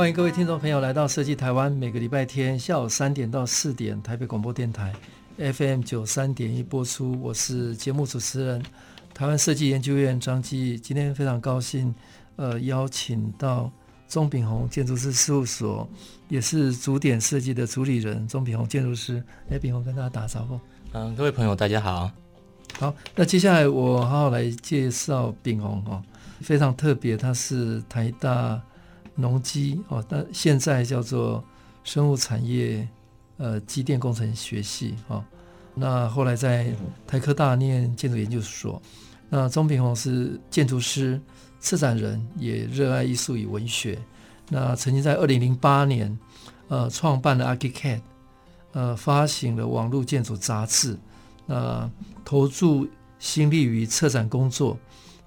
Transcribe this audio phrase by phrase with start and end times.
[0.00, 4.94] 欢迎各位听众朋友来到设计台湾，每个礼拜天下午三点到四点，台北广播电台
[5.36, 7.20] FM 九三点一播出。
[7.20, 8.62] 我是节目主持人。
[9.12, 11.94] 台湾设计研究院张基，今天非常高兴，
[12.36, 13.70] 呃，邀请到
[14.08, 15.86] 钟秉宏建筑师事务所，
[16.30, 19.22] 也是主点设计的主理人钟秉宏建筑师。
[19.50, 20.58] 哎，秉宏跟大家打招呼。
[20.92, 22.10] 嗯，各位朋友，大家好。
[22.78, 26.02] 好，那接下来我好好来介绍秉宏哦，
[26.40, 28.58] 非常特别，他是台大
[29.20, 31.42] 农机哦，那现在叫做
[31.84, 32.86] 生物产业
[33.36, 35.24] 呃机电工程学系哦，
[35.74, 36.72] 那后来在
[37.06, 38.80] 台科大念建筑研究所。
[39.28, 41.20] 那钟秉宏是建筑师、
[41.60, 43.96] 策展人，也热爱艺术与文学。
[44.48, 46.18] 那曾经在二零零八年，
[46.66, 48.00] 呃，创办了 Archicad，
[48.72, 50.98] 呃，发行了网络建筑杂志。
[51.46, 51.88] 那
[52.24, 52.88] 投注
[53.20, 54.76] 心力于策展工作。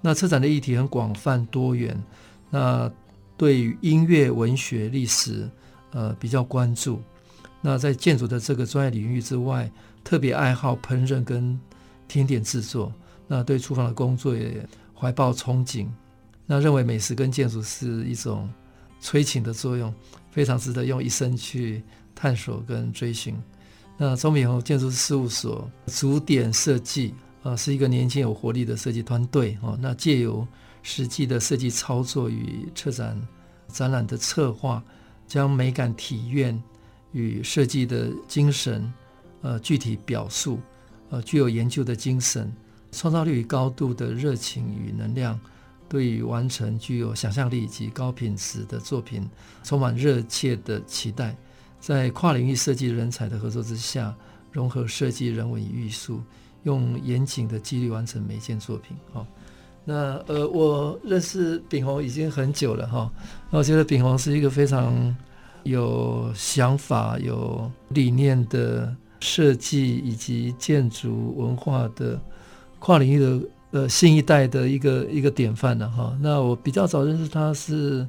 [0.02, 1.98] 那策展的议题很广泛多元。
[2.50, 2.90] 那
[3.36, 5.48] 对于音乐、文学、历史，
[5.92, 7.00] 呃，比较关注。
[7.60, 9.70] 那在建筑的这个专业领域之外，
[10.02, 11.58] 特别爱好烹饪跟
[12.06, 12.92] 甜点制作。
[13.26, 15.86] 那对厨房的工作也怀抱憧憬，
[16.44, 18.48] 那认为美食跟建筑是一种
[19.00, 19.92] 催情的作用，
[20.30, 21.82] 非常值得用一生去
[22.14, 23.34] 探索跟追寻。
[23.96, 29.78] 那钟秉宏建筑事务所主点设计啊，是一个年轻有活力的设计团队哦。
[29.80, 30.46] 那借由
[30.84, 33.20] 实际的设计操作与策展
[33.66, 34.80] 展览的策划，
[35.26, 36.62] 将美感体验
[37.10, 38.92] 与设计的精神
[39.42, 40.60] 呃具体表述，
[41.10, 42.54] 呃具有研究的精神。
[42.96, 45.36] 创造力与高度的热情与能量，
[45.88, 49.28] 对于完成具有想象力及高品质的作品，
[49.64, 51.36] 充满热切的期待。
[51.80, 54.14] 在跨领域设计人才的合作之下，
[54.52, 56.22] 融合设计、人文与艺术，
[56.62, 58.96] 用严谨的纪律完成每一件作品。
[59.12, 59.26] 哈，
[59.84, 63.10] 那呃，我认识秉宏已经很久了哈，
[63.50, 65.16] 那我觉得秉宏是一个非常
[65.62, 72.20] 有想法、有理念的设计以及建筑文化的。
[72.80, 73.40] 跨领域的
[73.70, 76.14] 呃新一代的一个一个典范了哈。
[76.20, 78.06] 那我比较早认识他是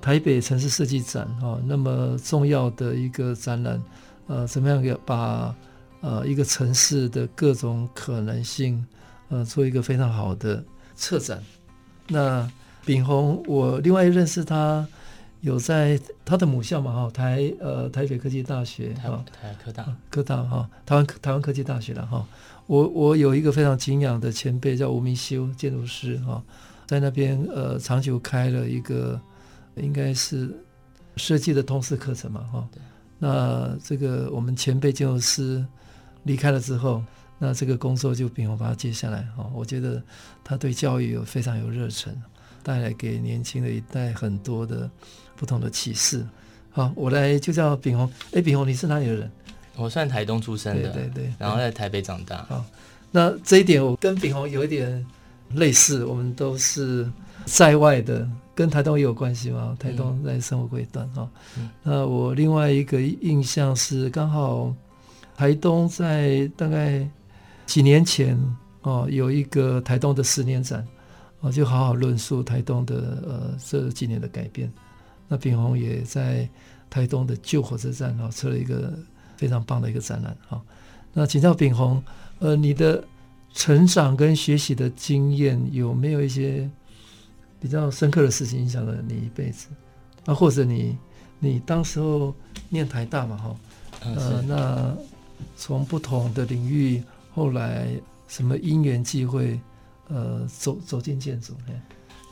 [0.00, 3.80] 台北城市设计展哈，那么重要的一个展览，
[4.26, 5.54] 呃，怎么样给把
[6.00, 8.84] 呃一个城市的各种可能性
[9.28, 10.60] 呃做一个非常好的
[11.00, 11.42] 策展。
[12.08, 12.48] 那
[12.84, 14.86] 秉宏，我另外认识他
[15.40, 22.26] 有在他的母校嘛哈，台呃台北科技大学台台科大科大哈，台湾台湾科技大学了哈。
[22.66, 26.42] 我我有一个非常敬仰的前辈叫吴明修建筑师哈，
[26.86, 29.20] 在那边呃长久开了一个
[29.76, 30.54] 应该是
[31.16, 32.68] 设计的通识课程嘛哈。
[33.18, 35.64] 那这个我们前辈建筑师
[36.24, 37.02] 离开了之后，
[37.42, 39.50] 那这个工作就秉宏把它接下来哈。
[39.54, 40.00] 我觉得
[40.44, 42.14] 他对教育有非常有热忱，
[42.62, 44.88] 带来给年轻的一代很多的
[45.34, 46.24] 不同的启示。
[46.70, 48.08] 好，我来就叫秉宏。
[48.32, 49.30] 哎，秉宏，你是哪里的人？
[49.76, 52.44] 我算台东出生的，对对对，然后在台北长大。
[52.48, 52.62] 好，
[53.10, 55.06] 那这一点我跟秉宏有一点
[55.54, 57.10] 类似，我们都是
[57.46, 59.74] 在外的，跟台东也有关系嘛。
[59.80, 61.26] 台东在生活过一段哈。
[61.56, 64.74] 嗯、那我另外一个印象是，刚好
[65.34, 67.08] 台东在大概
[67.70, 68.36] 几年前
[68.82, 70.84] 哦，有一个台东的十年展，
[71.40, 72.94] 哦，就好好论述台东的
[73.26, 74.72] 呃这几年的改变。
[75.28, 76.48] 那炳宏也在
[76.88, 78.92] 台东的旧火车站哦，设了一个。
[79.40, 80.60] 非常棒的一个展览，哈，
[81.14, 82.04] 那请教秉宏，
[82.40, 83.02] 呃，你的
[83.54, 86.68] 成长跟学习的经验有没有一些
[87.58, 89.68] 比较深刻的事情影响了你一辈子？
[90.26, 90.94] 啊，或者你
[91.38, 92.34] 你当时候
[92.68, 93.56] 念台大嘛，哈，
[94.04, 94.94] 呃，那
[95.56, 97.02] 从不同的领域，
[97.40, 97.88] 后来
[98.28, 99.58] 什么因缘际会，
[100.08, 101.54] 呃，走走进建筑？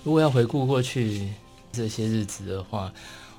[0.05, 1.31] 如果要回顾过去
[1.72, 2.93] 这些日子的话，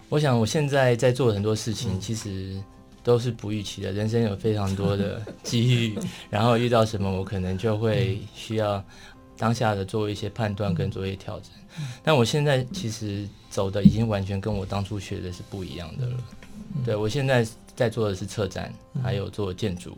[0.09, 2.59] 我想我现在在做很多事情，嗯、其实。
[3.01, 5.97] 都是不预期的，人生有非常多的机遇，
[6.29, 8.83] 然后遇到什么，我可能就会需要
[9.37, 11.49] 当下的做一些判断跟做一些调整。
[12.03, 16.17] 但我现在其实走的已经完全跟我当初学的是不一样的了。
[16.85, 19.97] 对，我现在在做的是策展，还有做建筑。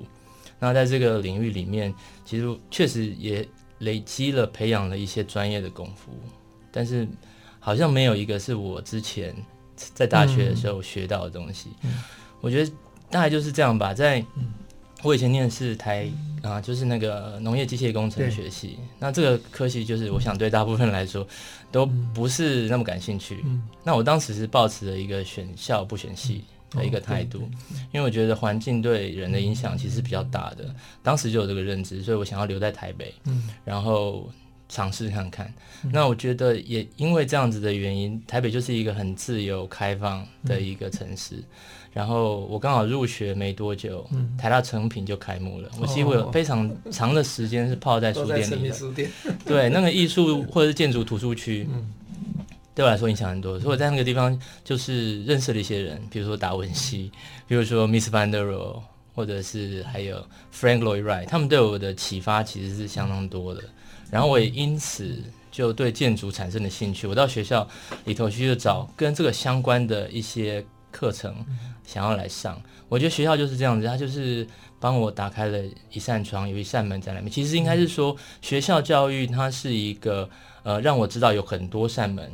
[0.61, 1.91] 那在这个领域里面，
[2.23, 3.45] 其实确实也
[3.79, 6.11] 累积了培养了一些专业的功夫，
[6.71, 7.07] 但是
[7.59, 9.35] 好像没有一个是我之前
[9.75, 11.69] 在大学的时候学到的东西。
[11.81, 12.03] 嗯、
[12.41, 12.71] 我觉得
[13.09, 13.91] 大概就是这样吧。
[13.91, 14.23] 在
[15.01, 16.07] 我以前念的是台
[16.43, 18.77] 啊，就是那个农业机械工程学系。
[18.99, 21.27] 那这个科系就是我想对大部分来说
[21.71, 23.41] 都不是那么感兴趣。
[23.45, 27.49] 嗯、那我当时是抱持了一个选校不选系的一个态度，
[27.91, 30.73] 因为我觉得环境对人的影响其实比较大的。
[31.03, 33.13] 当时就有这个认知，所以我想要留在台北。
[33.63, 34.29] 然后。
[34.73, 35.53] 尝试看看，
[35.91, 41.35] 那我觉得也因为这样子的原因，台北就是一个很自由开放的一个城市。
[41.35, 41.43] 嗯、
[41.91, 45.69] 然后我刚好入学没多久，嗯、台大成品就开幕了。
[45.77, 48.73] 我几乎有非常长的时间是泡在书店里的。
[48.73, 49.11] 书店
[49.45, 51.91] 对，那个艺术 或者是建筑图书区，嗯、
[52.73, 53.59] 对我来说影响很多。
[53.59, 57.11] 所以我在那个地方就是认识了一些人，比如说达文西，
[57.47, 58.81] 比如说 Miss van der Rohe，
[59.13, 63.61] 或者是还有 Frank Lloyd Wright，他们对我的启发其实是相当多的。
[64.09, 65.21] 然后我也因此
[65.51, 67.07] 就对建筑产生了兴趣。
[67.07, 67.67] 我到学校
[68.05, 71.33] 里头去就找跟这个相关的一些课程，
[71.85, 72.61] 想要来上。
[72.89, 74.45] 我觉得学校就是这样子，它就是
[74.79, 75.59] 帮我打开了
[75.93, 77.31] 一扇窗，有一扇门在那边。
[77.31, 80.29] 其实应该是说，学校教育它是一个
[80.63, 82.29] 呃，让我知道有很多扇门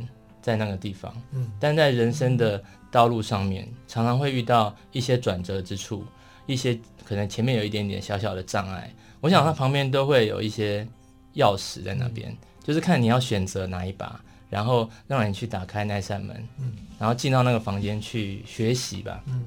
[0.47, 1.13] 在那个地方。
[1.33, 6.03] 嗯，但在人生的道路上面，常常会遇到一些转折之处，
[6.47, 8.91] 一些可能前面有一点点小小的障碍。
[9.21, 10.87] 我想它旁边都会有一些。
[11.35, 19.23] 钥匙在那边，嗯、就是看你要选择哪一把，然后让你去打开那扇门，嗯、然后进到那个房间去学习吧。
[19.27, 19.43] 嗯、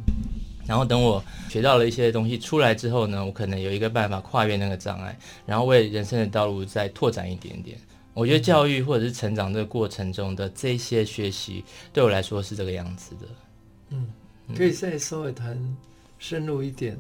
[0.68, 7.76] 然后等我学到了一些东西出来之后呢，我可能有一个办法跨越那个障碍，然后为人生的道路再拓展一点点。
[8.14, 13.26] 我觉得教育或者是成长这个过程中的这些学习，对我来说是这个样子的。
[13.90, 14.06] 嗯，
[14.56, 15.58] 可以再稍微谈
[16.18, 16.98] 深入一点。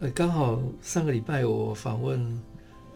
[0.00, 2.40] 呃，刚好上个礼拜我访问。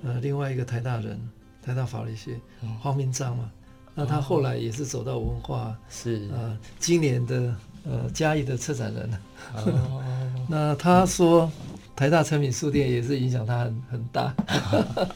[0.04, 1.16] 呃，另外一个台大人，
[1.64, 2.36] 台大法律系
[2.80, 3.48] 黄明章嘛，
[3.94, 7.54] 那他后来也是走到文化，是呃，今年的
[7.84, 9.08] 呃嘉义的策展人。
[9.54, 10.02] 哦、
[10.50, 11.48] 那他说
[11.94, 14.34] 台大诚品书店也是影响他很很大。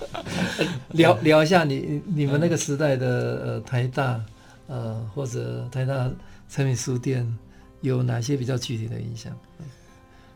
[0.90, 3.06] 聊聊一下你你们那个时代的
[3.44, 4.20] 呃台大
[4.67, 6.11] 呃或者台大
[6.49, 7.26] 诚品书店
[7.81, 9.32] 有哪些比较具体的影响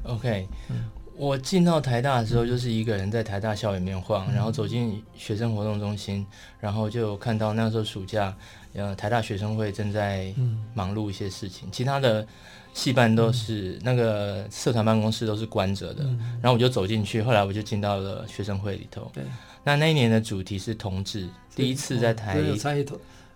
[0.04, 0.46] ？OK。
[0.70, 0.90] 嗯
[1.20, 6.26] 我进到台大的时候，就是一个人在台大校园里面晃，嗯、然后走进学生活动中心，
[6.58, 8.34] 然后就看到那时候暑假，
[8.72, 10.32] 呃，台大学生会正在
[10.72, 12.26] 忙碌一些事情，嗯、其他的
[12.72, 19.10] 系办都是、嗯、那个社团办公室都是关着的，嗯、然后我就走进去，后来我就进到了学生会里头。
[19.12, 19.22] 对，
[19.62, 22.40] 那那一年的主题是同志，第一次在台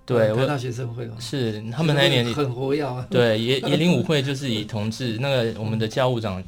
[0.07, 3.07] 对，台大学生会是他们那一年很活跃啊。
[3.11, 6.43] 对，野野林舞会就是以同志，那个我们的教务长。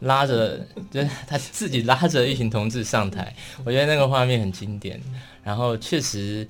[0.00, 0.58] 嗯拉着，
[0.90, 3.34] 就是他自己拉着一群同志上台，
[3.64, 5.00] 我觉得那个画面很经典。
[5.42, 6.46] 然后确实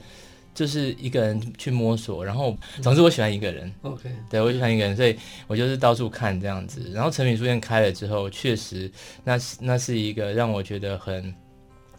[0.54, 3.72] 就是一个人去摸索，然后总之我喜欢一个人。
[3.82, 5.16] OK，对，我喜欢一个人，所以
[5.46, 6.90] 我就是到处看这样子。
[6.92, 8.90] 然后成品书店开了之后，确实
[9.24, 11.32] 那是那是一个让我觉得很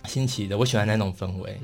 [0.06, 1.58] 新奇的，我喜欢那种氛围。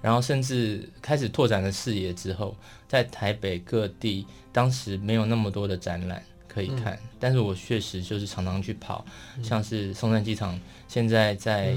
[0.00, 2.54] 然后甚至开始拓展了视野之后，
[2.86, 6.22] 在台北各地当时没有那么多的展览。
[6.52, 9.04] 可以看，嗯、但是我确实就是常常去跑，
[9.38, 10.58] 嗯、像是松山机场，
[10.88, 11.74] 现在在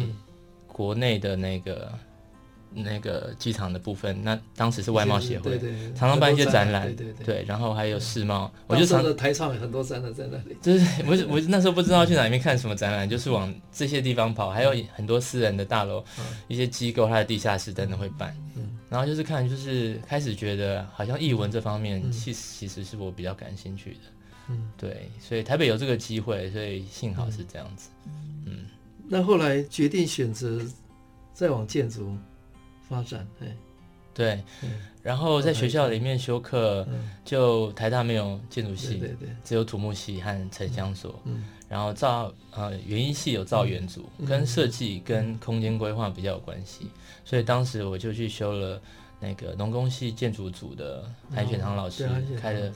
[0.68, 1.92] 国内的那个、
[2.74, 24.00] 嗯、那个机场的部分，那当时是外贸协会，对对对，常常办一些展览，对对对，对，然后还有世贸，我就常的台创有很多展览在那里，就是我我那时候不知道去哪里面看什么展览，就是往这些地方跑，还有很多私人的大楼，嗯、一些机构它的地下室等等会办，嗯，然后就是看，就是开始觉得好像译文这方面，其实其实是我比较感兴趣的。
[24.48, 27.90] 嗯，对，所以台北有这个机会，所以幸好是这样子。
[28.06, 28.66] 嗯，嗯，
[29.08, 30.62] 那后来决定选择
[31.34, 32.16] 再往建筑
[32.88, 33.56] 发展，对，
[34.14, 34.44] 对，
[35.02, 36.88] 然后在学校里面修课，
[37.24, 41.20] 就台大没有建筑系，对对，只有土木系和城乡所。
[41.25, 46.88] 嗯，然后造呃园艺系有造园组，跟设计跟空间规划比较有关系，
[47.24, 48.82] 所以当时我就去修了。
[49.25, 51.03] 那个农工系建筑组的
[51.34, 52.08] 韩雪堂老师
[52.39, 52.72] 开的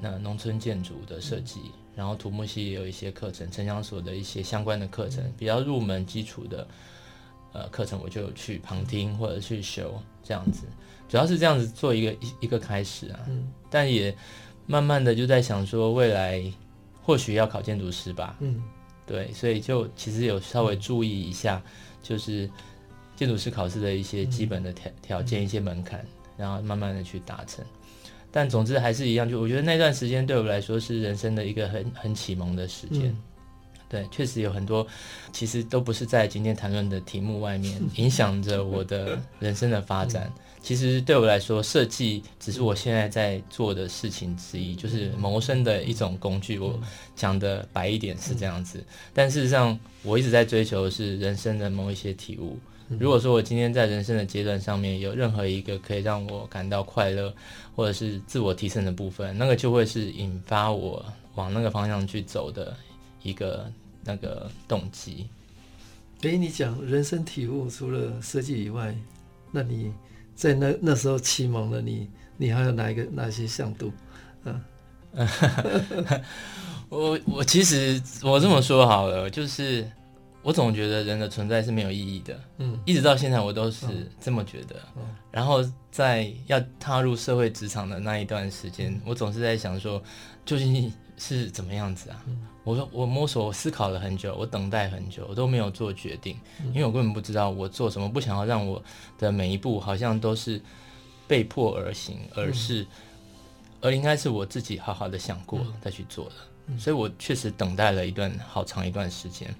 [0.00, 1.60] 那农村建筑的设计，
[1.94, 6.66] 然后土木系也有一些课程，城乡所的一些相关的课程，比较入门基础的
[7.52, 10.64] 呃课程，我就去旁听或者去修这样子，
[11.06, 13.20] 主要是这样子做一个一一个开始啊，
[13.68, 14.16] 但也
[14.66, 16.42] 慢慢的就在想说未来
[17.02, 18.62] 或许要考建筑师吧，嗯，
[19.06, 21.62] 对，所以就其实有稍微注意一下，
[22.02, 22.48] 就是。
[23.16, 26.04] 建筑师考试的一些基本的条条件、一些门槛，
[26.36, 27.64] 然后慢慢的去达成。
[28.30, 33.16] 但总之还是一样，就我觉得那段时间对我来说是人生的一个很很启蒙的时间。
[33.88, 34.84] 对，确实有很多，
[35.32, 40.32] 其实都不是在今天谈论的题目外面， 影响着我的 人生的发展。
[40.60, 46.58] 其实对我来说，设计只是我现在在做的事情之一，就是谋生的一种工具。
[46.58, 46.76] 我
[47.14, 52.58] 讲的白一点是这样子，但事实上，我一直在追求的是人生的某一些体悟。
[52.88, 57.32] 如果说我今天在人生的阶段上面有任何一个可以让我感到快乐，
[57.74, 62.76] 或者是自我提升的部分，那个就会是引发我往那个方向去走的
[63.22, 63.70] 一个
[64.04, 65.26] 那个动机。
[66.20, 68.94] 诶、欸，你讲人生体悟，除了设计以外，
[69.50, 69.90] 那你
[70.34, 73.90] 在那那时候启蒙了你，你还有哪一个哪些向度？
[74.44, 74.60] 嗯，
[76.90, 79.90] 我我其实我这么说好了，就是。
[80.44, 83.86] 我总觉得人的存在是没有意义的，嗯，一直到现在我都是
[84.20, 84.76] 这么觉得。
[84.94, 90.00] 嗯，然后在要踏入社会职场的那一段时间，我总是在想说，
[90.44, 92.22] 究竟是怎么样子啊？
[92.62, 96.38] 我说我摸索，我思考了很久，我等待很久，我都没有做决定，
[96.74, 98.82] 因为我根本不知道我做什么，不想要让我
[99.18, 100.60] 的每一步好像都是
[101.26, 102.86] 被迫而行，而是，
[103.80, 106.34] 而应该是我自己好好的想过再去做的。
[106.78, 109.52] 所以我确实等待了一段好长一段时间。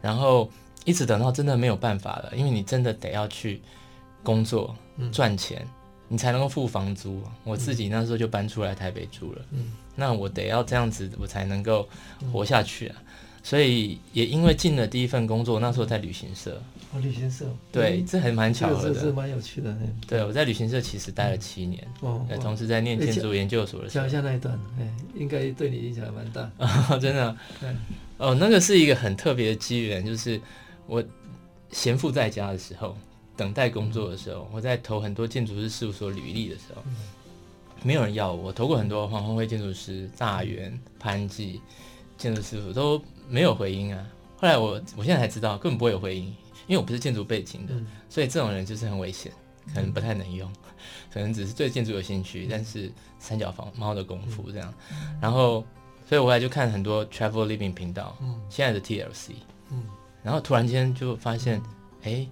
[0.00, 0.50] 然后
[0.84, 3.60] 一直等到真的没有办法了，因为你真的得要去
[4.22, 4.76] 工作
[5.10, 5.70] 赚钱，嗯、
[6.08, 7.22] 你才能够付房租。
[7.42, 11.88] 我自己那时候就搬出来台北住了，嗯、那我得要这样子，我才能够
[12.32, 12.96] 活下去啊。
[12.98, 13.06] 嗯、
[13.42, 16.62] 所以也因为进了第一份工作，那时候在旅行社。
[16.94, 17.44] 哦，旅行社。
[17.72, 19.76] 对，这还蛮巧合的，是蛮有趣的。
[20.06, 24.04] 对，我在旅行社其实待了七年，哦，同时在念建筑研究所的时候。
[24.04, 26.48] 讲一下那一段，哎，应该对你影响还蛮大。
[26.58, 27.36] 哦， 真的。
[28.16, 30.40] 哦，那个是一个很特别的机缘，就是
[30.86, 31.02] 我
[31.72, 32.96] 闲赋在家的时候，
[33.36, 36.82] 等待工作的时候，我在投很多建筑师事务所履历的时候，
[37.82, 38.44] 没有人要我。
[38.44, 41.60] 我投过很多黄鸿辉建筑师、大元、潘记
[42.16, 44.06] 建筑师傅都没有回音啊。
[44.36, 46.32] 后来我我现在才知道，根本不会有回音，
[46.66, 47.74] 因为我不是建筑背景的，
[48.08, 49.32] 所以这种人就是很危险，
[49.74, 50.50] 可能不太能用，
[51.12, 54.74] 可能只是对建筑有兴趣，但是三脚房猫的功夫这样，
[55.20, 55.64] 然后。
[56.06, 59.30] 所以我后来就看很多 travel living 频道，嗯，现在的 TLC，
[59.70, 59.84] 嗯，
[60.22, 61.58] 然后突然间就发现，
[62.02, 62.26] 哎，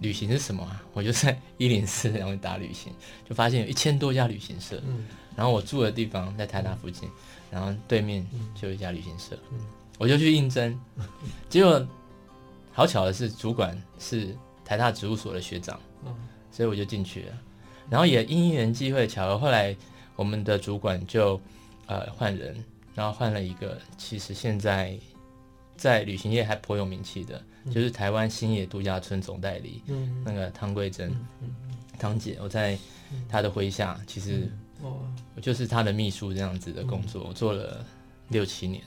[0.00, 0.82] 旅行是什么啊？
[0.94, 2.90] 我就在一零四然后打旅行，
[3.28, 5.04] 就发现有一千多家旅行社，嗯，
[5.36, 7.06] 然后我住的地方在台大附近，
[7.50, 8.26] 然后对面
[8.58, 9.58] 就有一家旅行社，嗯，
[9.98, 10.80] 我就去应征，
[11.50, 11.86] 结果
[12.78, 14.32] 好巧的是主管是
[14.64, 16.14] 台大植物所的学长，嗯，
[16.52, 17.32] 所以我就进去了，
[17.90, 19.76] 然后也因缘际会巧合，后来
[20.14, 21.40] 我们的主管就
[21.86, 22.54] 呃换人。
[22.94, 24.96] 然后换了一个，其实现在
[25.76, 31.54] 在旅行业还颇有名气的，嗯、就是台湾新野度假村总代理，嗯、那个汤桂珍，嗯、
[31.96, 32.76] 汤姐，我在
[33.28, 34.50] 她的麾下，其实
[34.82, 37.84] 我就是她的秘书这样子的工作，我做了
[38.30, 38.82] 六七年，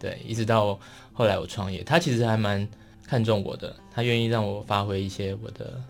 [0.00, 0.76] 对，一直到
[1.12, 2.68] 后来我创业，她其实还蛮
[3.06, 5.82] 看中我的，他愿意让我发挥一些我的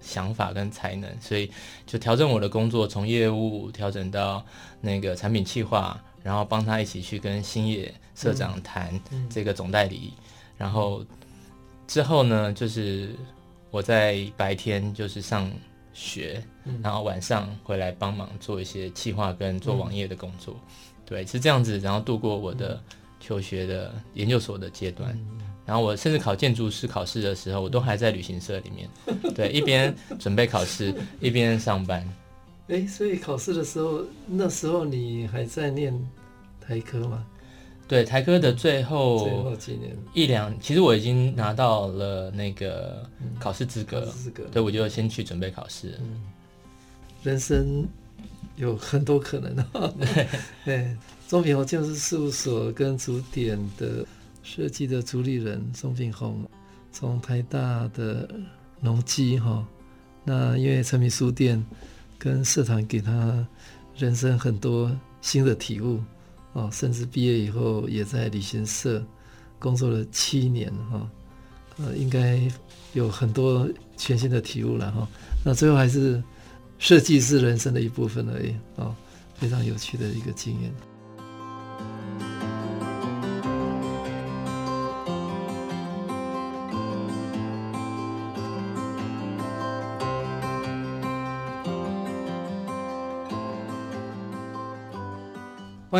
[0.00, 1.50] 想法跟才能，所以
[1.86, 4.44] 就调整我的工作，从业务调整到
[4.80, 6.00] 那个产品企划。
[6.22, 8.92] 然后帮他一起去跟星野社长谈
[9.30, 10.24] 这个总代理，嗯嗯、
[10.58, 11.02] 然后
[11.86, 13.16] 之后呢，就是
[13.70, 15.50] 我在白天就是上
[15.94, 22.78] 学，嗯、然后晚上回来帮忙做一些企划跟做网页的工作，嗯、对，是这样子，然后度过我的
[23.18, 25.40] 求学的研究所的阶段，嗯、
[25.70, 28.90] 然后我甚至考建筑师考试的时候，我都还在旅行社里面，
[29.36, 32.04] 对，一边准备考试一边上班。
[32.66, 35.96] 哎，所以考试的时候，那时候你还在念
[36.60, 37.24] 台科吗？
[37.86, 43.08] 对，台科的最后最后几年一两，其实我已经拿到了那个
[43.38, 45.96] 考试资格，资格，对，我就先去准备考试。
[46.00, 46.20] 嗯，
[47.22, 47.86] 人生
[48.56, 49.92] 有很多可能啊。
[50.00, 50.26] 对，
[50.66, 50.96] 对，
[51.28, 54.04] 钟品宏建筑师事务所跟竹点的
[54.42, 56.48] 设计的主理人宋品宏，
[56.92, 58.28] 从台大的
[58.80, 59.66] 农机哈，
[60.24, 61.64] 那因为诚品书店。
[62.22, 63.48] 跟社团给他
[63.96, 65.98] 人生很多新的体悟
[66.52, 69.02] 哦，甚至毕业以后也在旅行社
[69.58, 71.10] 工作了七年哈，
[71.78, 72.46] 呃，应该
[72.92, 73.66] 有很多
[73.96, 75.08] 全新的体悟了哈。
[75.42, 76.22] 那最后还是
[76.78, 78.94] 设计是人生的一部分而已啊，
[79.36, 80.70] 非常有趣的一个经验。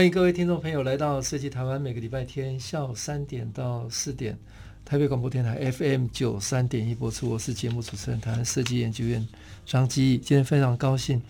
[0.01, 4.35] 欢迎各位听众朋友来到设计台湾，每个礼拜天下午三点到四点，
[4.83, 7.29] 台北广播电台 FM 九三点一播出。
[7.29, 9.29] 我是节目主持人，台湾设计研究院
[9.67, 10.17] 张基义。
[10.17, 11.21] 今天非常高兴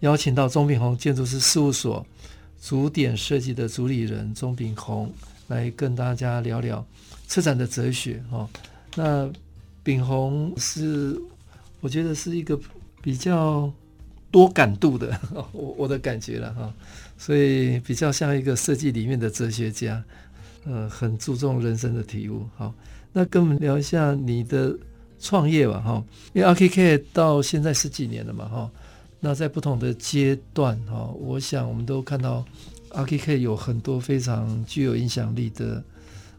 [0.00, 2.04] 邀请到钟品宏建筑师事务所
[2.60, 5.08] 竹点设计的主理人钟品宏
[5.46, 6.84] 来跟大家聊聊
[7.28, 8.50] 车展的哲学哈。
[8.96, 9.30] 那
[9.84, 11.16] 秉宏是
[11.80, 12.58] 我觉得是一个
[13.00, 13.72] 比较
[14.32, 15.16] 多感度的，
[15.52, 16.74] 我我的感觉了哈，
[17.18, 20.02] 所以比较像一个设计里面的哲学家，
[20.64, 22.46] 呃，很注重人生的体悟。
[22.56, 22.74] 好，
[23.12, 24.76] 那跟我们聊一下你的
[25.18, 26.04] 创业吧哈，
[26.34, 28.70] 因为 RKK 到现在十几年了嘛哈。
[29.18, 32.44] 那在不同的阶段哈，我想我们都看到
[32.90, 35.82] RKK 有很多非常具有影响力的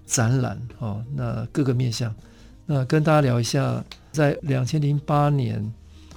[0.06, 1.04] 展览哈。
[1.16, 2.14] 那各个面向，
[2.68, 5.74] 那跟大家聊一下，在两千零八年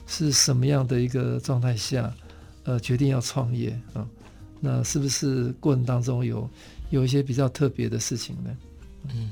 [0.06, 2.12] 是什么样的一个状态下，
[2.64, 4.06] 呃，决定要创业啊？
[4.60, 6.48] 那是不是过程当中有
[6.90, 8.56] 有一些比较特别的事情呢？
[9.08, 9.30] 嗯。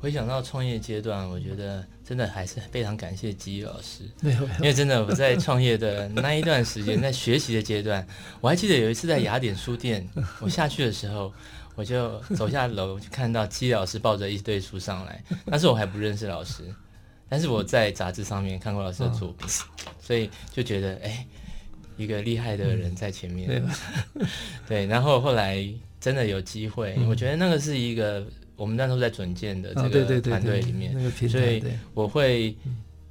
[0.00, 8.06] 回想到创业阶段，我觉得真的还是非常感谢基老师，没有，因为真的我在创业的那一段时间，在学习的阶段，
[8.42, 10.06] 我还记得有一次在雅典书店，
[10.42, 11.32] 我下去的时候，
[11.74, 16.64] 我就走下楼，就看到基老师抱着一堆书上来，但是我还不认识老师，
[17.26, 19.48] 但是我在杂志上面看过老师的作品，
[20.02, 21.26] 所以就觉得哎，
[21.96, 23.62] 一个厉害的人在前面，对，
[24.68, 25.66] 对，然后后来
[26.00, 28.26] 真的有机会，我觉得那个是一个。
[28.56, 30.94] 我们那时候在准建的这个团队里面，
[31.28, 31.60] 所以
[31.92, 32.56] 我会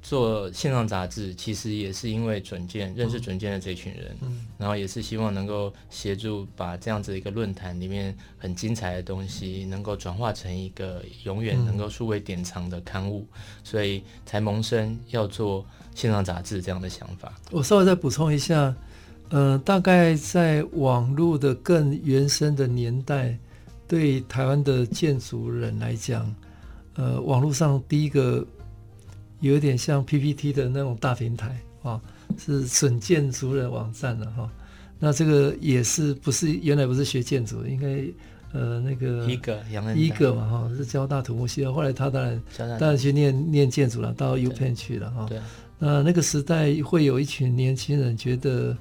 [0.00, 4.16] 做线上杂志，其实也是因为准建认识准建的这群人，
[4.56, 13.26] 然后也是希望能够协助把这样子一个论坛里面很精彩的东西，能够转化成一个永远能够数位典藏的刊物，
[13.62, 15.62] 所以才萌生要做
[15.94, 17.32] 线上杂志这样的想法。
[17.50, 18.74] 我稍微再补充一下，
[19.30, 23.38] 呃，大概在网络的更原生的年代。
[23.86, 26.34] 对台湾的建筑人来讲，
[26.94, 28.44] 呃，网络上第一个
[29.40, 32.00] 有点像 PPT 的那种大平台啊，
[32.38, 34.50] 是准建筑人网站的哈。
[34.98, 39.62] 那这个也是不是原来不是学建筑，应该呃那个一个
[39.94, 41.70] 一个嘛哈，是交大土木系的。
[41.70, 45.28] 后来他当然当然去念念建筑了，到 UPenn 去了哈。
[45.84, 48.76] 那那个时代会有一群年轻人觉得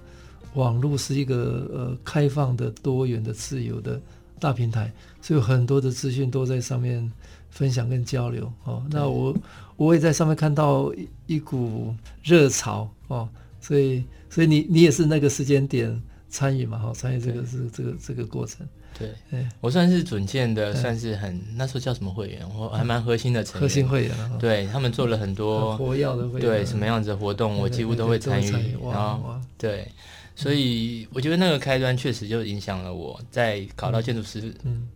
[0.53, 3.99] 网络是一个呃开放的、多元的、自由的。
[4.39, 7.09] 大平台，所以很多的资讯都在上面
[7.49, 8.83] 分享跟交流哦。
[8.89, 9.33] 那我
[9.77, 13.29] 我也在上面看到一,一股热潮哦，
[13.61, 16.77] 所以所以你你也是那个时间点参与嘛？
[16.77, 18.67] 哈，参与这个是这个这个过程。
[18.97, 22.45] 对，对我算是准建的，算是很那时候叫什么会员？
[22.57, 23.61] 我还蛮核心的成员。
[23.61, 24.11] 核心会员。
[24.39, 26.41] 对他们做了很多活跃的会员。
[26.41, 28.77] 对什么样子的活动，我几乎都会参与。
[28.91, 29.87] 然后对。
[30.35, 34.51] 所以我觉得那个开端确实就影响了我，在考到建筑师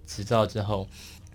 [0.07, 0.87] 执照之后，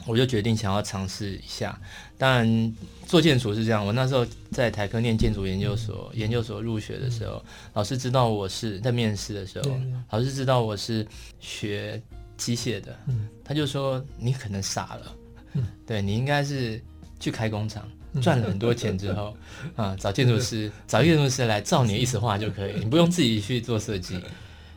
[0.07, 1.81] 我就决定想要尝试一下。
[2.19, 3.87] 当然，做建筑是这样。
[3.87, 7.41] 我那时候在台科念建筑研究所，研究所入学的时候，
[7.75, 9.71] 老师知道我是在面试的时候，
[10.11, 11.07] 老师知道我是
[11.39, 12.03] 学
[12.45, 12.99] 机械的，
[13.45, 15.17] 他就说你可能傻了，
[15.87, 16.83] 对，你应该是
[17.21, 17.89] 去开工厂。
[18.21, 19.35] 赚了很多钱之后，
[19.75, 24.21] 啊，找建筑师，找建筑师来照你的意思画就可以， 你不用自己去做设计。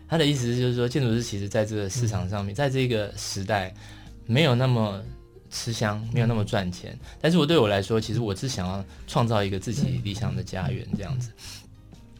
[0.08, 3.73] 他的意思是，就是说，建筑师其实在这个市场上面，在这个时代，
[4.25, 5.04] 没有那么
[5.49, 6.97] 吃香，没有那么赚钱。
[7.19, 11.30] 但是我对我来说，其实我是想要创造一个自己理想的家园这样子。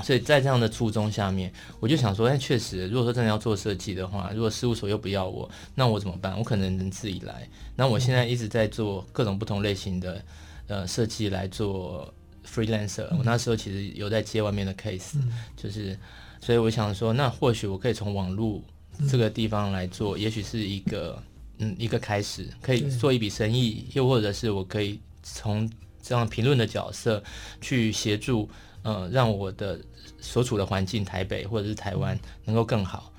[0.04, 6.38] 所以在这样的初衷下面，我就想说，哎，确实，如果说真的要做设计的话，如果事务所又不要我，那我怎么办？
[6.38, 7.48] 我可能能自己来。
[7.76, 10.24] 那我现在一直在做各种不同类型的。
[10.68, 12.12] 呃，设计来做
[12.44, 15.96] freelancer，我那时候其实有在接外面的 case，嗯，就是，
[16.42, 18.60] 所以我想说，那或许我可以从网络
[19.08, 21.22] 这个地方来做，嗯，也许是一个
[21.60, 25.70] 嗯一个开始，可以做一笔生意，又或者是我可以从
[26.02, 27.24] 这样评论的角色
[27.62, 28.50] 去协助，
[28.86, 29.78] 呃，让我的
[30.20, 33.12] 所处的环境台北或者是台湾能够更好。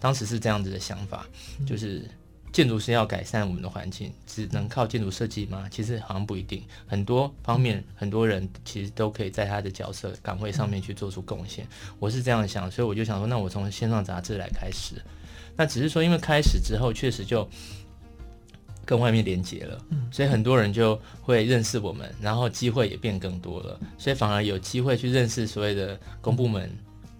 [0.00, 1.26] 当时是这样子的想法，
[1.66, 2.08] 就是。
[2.50, 5.68] 建筑师要改善我们的环境，只能靠建筑设计吗？
[5.70, 11.68] 其实好像不一定，很多方面，很多人其实都可以在他的角色岗位上面去做出贡献。
[11.98, 14.94] 我是这样想，所以我就想说，那我从线上杂志来开始。
[15.56, 17.46] 那只是说，因为开始之后，确实就
[18.88, 19.78] 跟外面连接了，
[20.10, 26.70] 所以很多人就会认识我们，然后机会也变更多了，所以反而有机会去认识所谓的公部门，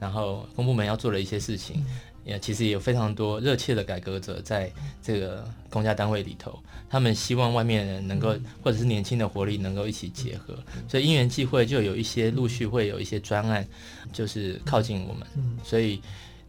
[0.00, 1.84] 然后公部门要做的一些事情。
[2.24, 4.70] 也其实也有非常多热切的改革者在
[5.02, 10.54] 这个公家单位里头，他们希望外面人能够，或者是年轻的活力能够一起结合，
[10.86, 13.66] 所以因缘际会就有一些陆续会有一些专案，
[14.12, 15.26] 就是靠近我们，
[15.64, 16.02] 所以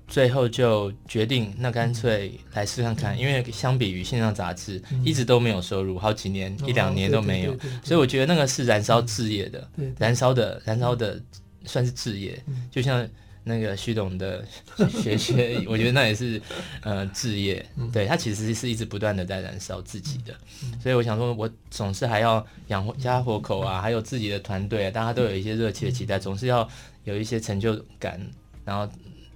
[0.10, 11.22] 最后就决定那干脆来试看看，因为相比于线上杂志一直都没有收入，好几年一两年都没有，所以我觉得那个是燃烧置业的，燃烧的燃烧的
[11.66, 13.08] 算是置业，就像。
[13.42, 14.46] 那个徐董的
[15.02, 16.40] 学学，我觉得那也是
[16.82, 20.36] 呃置业，对，他其实是一直不断的在燃烧自己的，
[20.80, 26.68] 所以我想说，我总是还要养活家活口啊，还有自己的团队啊，大家都有一些热切的期待，总是要
[27.06, 28.22] 有一些成就感，
[28.66, 28.88] 然后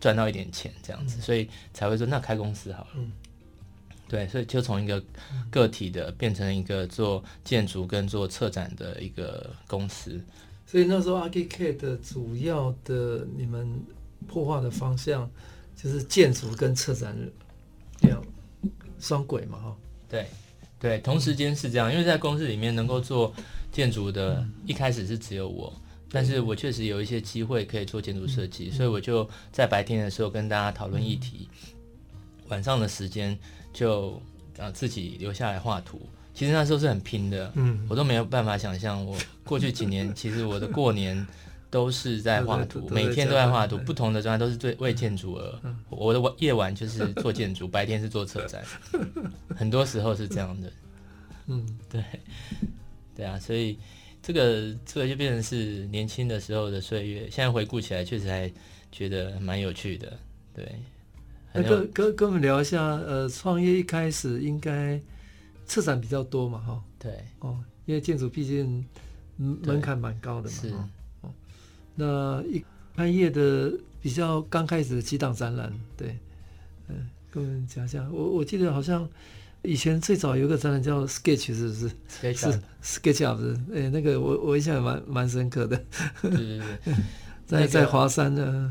[0.03, 2.89] 赚到一点钱这样子，所以才会说那开公司好了。
[4.09, 5.01] 对，所以就从一个
[5.49, 10.21] 个体的变成一个做建筑跟做策展的一个公司。
[10.67, 13.81] 所以那时候 Archicad 的主要的你们
[14.27, 15.31] 破化的方向
[15.73, 17.15] 就是建筑跟策展
[18.01, 18.21] 这样
[18.99, 19.77] 双轨嘛，哈。
[20.09, 20.27] 对，
[20.81, 23.33] 对，同时间是这样，因为在公司里面能够做
[23.71, 25.73] 建筑的，一开始是只有我，
[26.13, 31.49] 但是我确实有一些机会可以做建筑设计，所以我就在白天的时候跟大家讨论议题，
[32.47, 33.37] 晚上的时间。
[33.73, 34.21] 就
[34.59, 35.99] 啊自己留下来画图，
[36.31, 41.25] 其实那时候是很拼的，嗯，我都没有办法想象，我过去几年其实我的过年
[41.71, 48.63] 都是在画图， 每天都在画图，不同的专业都是对为建筑而，我的晚夜晚就是做建筑， 白天是做车展，
[49.55, 50.71] 很多时候是这样的，
[51.47, 52.03] 嗯，对，
[53.15, 53.79] 对啊，所以
[54.23, 58.49] 这个这个就变成是年轻的时候的岁月，现在回顾起来确实还
[58.89, 60.17] 觉得蛮有趣的，
[60.55, 60.65] 对。
[61.53, 64.99] 那跟跟跟我们聊一下，呃，创业一开始应该
[65.67, 66.83] 策展比较多嘛，哈。
[66.97, 67.11] 对。
[67.39, 68.83] 哦，因为建筑毕竟
[69.35, 70.55] 门槛蛮高的嘛。
[70.55, 70.73] 是。
[71.21, 71.31] 哦。
[71.95, 72.63] 那一
[72.95, 76.17] 开业的比较刚开始的几档展览，对，
[76.87, 78.11] 嗯，跟我们讲讲。
[78.11, 79.07] 我我记得好像
[79.63, 82.51] 以前最早有个展览叫 Sketch，是不是？Sketch。
[82.81, 85.81] 是 SketchUp 是，哎，那个我我印象蛮蛮深刻的。
[86.21, 86.93] 对对对。
[87.45, 88.69] 在在华山的。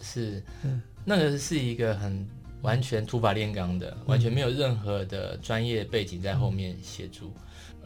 [0.00, 0.42] 是。
[0.62, 0.82] 嗯。
[1.04, 2.26] 那个是一个很
[2.62, 7.32] 完全土法炼钢的，完全没有任何的专业背景在后面协助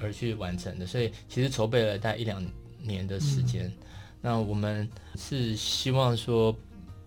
[0.01, 2.44] 而去完成的，所以其实筹备了大概一两
[2.83, 3.73] 年的时间。
[4.21, 6.57] 那我们是希望说，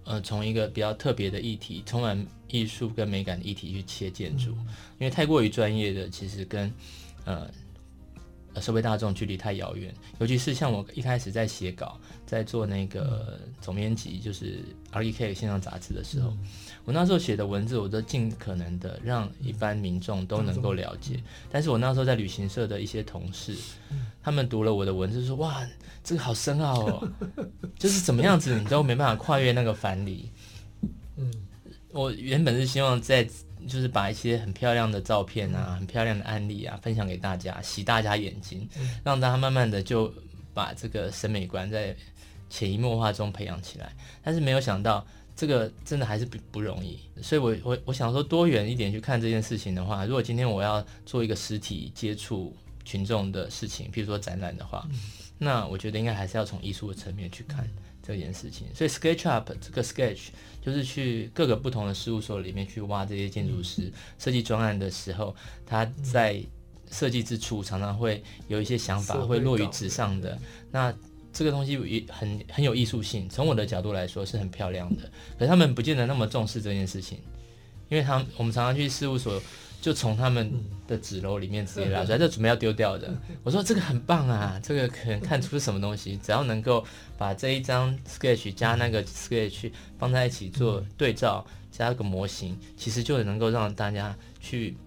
[0.03, 4.51] 呃，从一个比较特别的议题，充满艺术跟美感的议题去切建筑，
[4.99, 6.71] 因为太过于专业的，其实跟
[7.25, 7.49] 呃。
[8.59, 11.97] 社会大众距离太遥远，尤其是像我一开始在写稿，
[12.31, 14.63] 在做那个总编辑，就是
[14.93, 16.33] Archicad 线上杂志的时候，
[16.85, 21.21] 我那时候写的文字，我都尽可能的让一般民众都能够了解。
[21.51, 23.53] 但是我那时候在旅行社的一些同事，
[24.23, 25.61] 他们读了我的文字说：“哇，
[26.05, 27.11] 这个好深奥哦，
[27.77, 30.31] 就是怎么样子你都没办法跨越那个藩篱。”
[31.19, 31.29] 嗯，
[31.91, 33.27] 我原本是希望在。
[33.67, 38.67] 就是把一些很漂亮的照片啊，很漂亮的案例啊，分享给大家，洗大家眼睛，
[39.03, 40.11] 让大家慢慢的就
[40.51, 41.95] 把这个审美观在
[42.51, 43.91] 潜移默化中培养起来。
[44.23, 45.03] 但是没有想到，
[45.35, 46.99] 这个真的还是不不容易。
[47.23, 54.87] 所以我我我想说，多远一点去看这件事情的话，如果今天我要做一个实体接触群众的事情，譬如说展览的话，
[55.39, 57.67] 那我觉得应该还是要从艺术的层面去看。
[58.03, 65.35] 这件事情，所以 SketchUp 这个 Sketch 就是去各个不同的事务所里面去挖这些建筑师设计专案的时候，
[65.67, 66.41] 他在
[66.89, 70.35] 设计之初常常会有一些想法会落于纸上的。
[70.71, 70.91] 那
[71.31, 75.03] 这个东西也很很有艺术性，从我的角度来说是很漂亮的。
[75.37, 77.19] 可是他们不见得那么重视这件事情，
[77.89, 79.41] 因为他们我们常常去事务所。
[79.81, 83.11] 就从他们的纸楼里面直接拿出来，就准备要丢掉的。
[83.43, 86.85] 我说这个很棒啊，这个可能看出是什么东西，只要能够
[87.17, 94.77] 把这一张 sketch 加那个 sketch 放在一起做对照，加个模型，其实就能够让大家去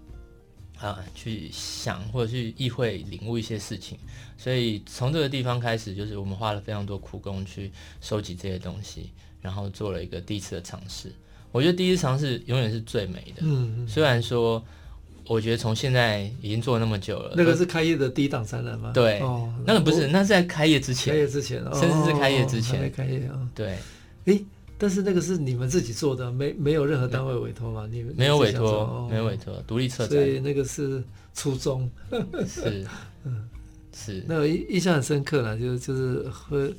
[0.78, 3.98] 啊去想或者去意会领悟一些事情。
[4.36, 9.10] 所以从这个地方开始，就是我们花了非常多苦功去收集这些东西，
[9.40, 11.12] 然后做了一个第一次的尝试。
[11.52, 14.62] 我觉得第一次尝试永远是最美的，嗯，虽然说。
[15.26, 18.90] 我觉得从现在已经做了那么久了，那个是开业的第一档展览吗？
[18.92, 23.48] 对，哦、那个不是，那是在开业之前，开业之前，哦、甚至是开业之前，没开业啊、哦。
[23.54, 23.78] 对，
[24.26, 24.44] 诶，
[24.78, 27.88] 但是那个是你们自己做的，没没有任何单位委托吗？
[27.90, 31.02] 你们没有委托，没有委托，独立策展，所以那个是
[31.34, 31.90] 初衷，
[32.46, 32.86] 是，
[33.24, 33.48] 嗯，
[33.94, 36.74] 是，那我印象很深刻了，就就是会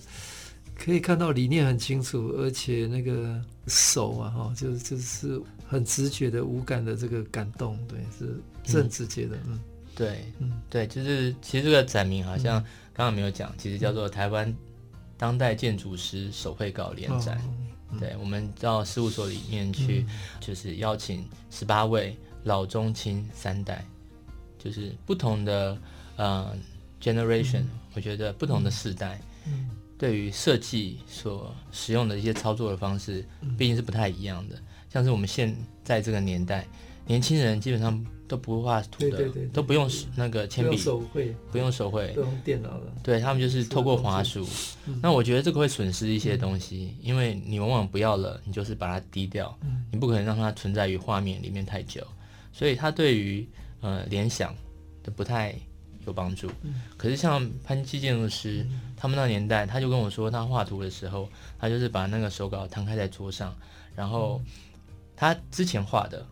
[0.77, 5.41] 可以看到理念很清楚，而且那个手啊，哈，就就是。
[5.67, 8.39] 很直觉的、无感的这个感动，对，是
[8.71, 9.59] 是很直接的，嗯，
[9.95, 14.55] 对，嗯，对，就是其实这个展名好像刚刚没有讲，其实叫做台湾
[15.17, 17.41] 当代建筑师手绘稿联展，
[17.99, 20.05] 对，我们到事务所里面去，
[20.39, 23.85] 就是邀请十八位老中青三代，
[24.57, 25.77] 就是不同的
[26.15, 26.55] 呃
[27.01, 29.19] generation，我觉得不同的世代，
[29.97, 33.25] 对于设计所使用的一些操作的方式，
[33.57, 34.55] 毕竟是不太一样的。
[34.89, 36.65] 像是我们现在这个年代，
[37.07, 42.91] 年轻人基本上都不会画图的，对对对，都不用那个铅笔，手绘，不用手绘，都用电脑的。
[43.03, 44.47] 对，他们就是透过滑鼠。
[45.01, 52.01] 那我觉得这个会损失一些东西，嗯、因为你往往不要了，你就是把它低调，嗯、你不可能让它存在于画面里面太久，
[52.51, 53.47] 所以它对于
[53.81, 54.55] 呃联想
[55.03, 55.53] 的不太
[56.07, 56.49] 有帮助。
[56.63, 63.55] 嗯、可是像潘基建筑师、嗯、他们那年代，他就跟我说，他画图的时候，他就是把那个手稿摊开在桌上，
[63.95, 64.41] 然后
[65.15, 66.25] 他之前画的。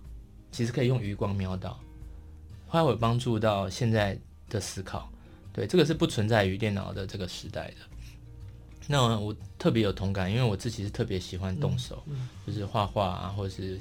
[0.53, 1.77] 其实可以用余光瞄到，
[2.67, 4.17] 会有帮助到现在
[4.49, 5.09] 的思考。
[5.51, 7.75] 对，这个是不存在于电脑的这个时代的。
[8.87, 13.79] 那我特别有同感，因为我自己是特别喜欢动手，嗯嗯、就是画画啊，或者是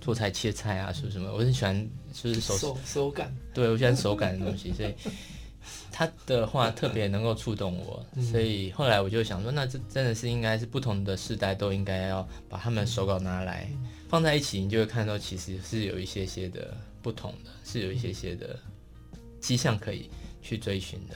[0.00, 3.34] 做菜切菜啊，什么什么，我很喜欢就是手手手感。
[3.52, 4.94] 对，我喜欢手感的东西，所以
[5.92, 8.04] 他的话特别能够触动我。
[8.22, 13.68] 所以后来我就想说，那这真的是应该是不同的世代都应该要把他们的手稿拿来。
[14.08, 18.58] 放在一起，你就会看到其实是有一些些的不同的，是有一些些的
[19.40, 20.08] 迹象可以
[20.42, 21.14] 去追寻的。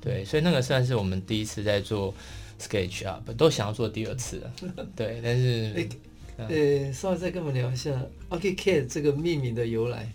[0.00, 2.12] 对，所以那个算是我们第一次在做
[2.58, 4.52] SketchUp，都想要做第二次了。
[4.96, 5.88] 对，但是，
[6.38, 7.90] 呃、欸，稍微再跟我们聊一下
[8.30, 10.10] ArchiCAD 这个命名的由来。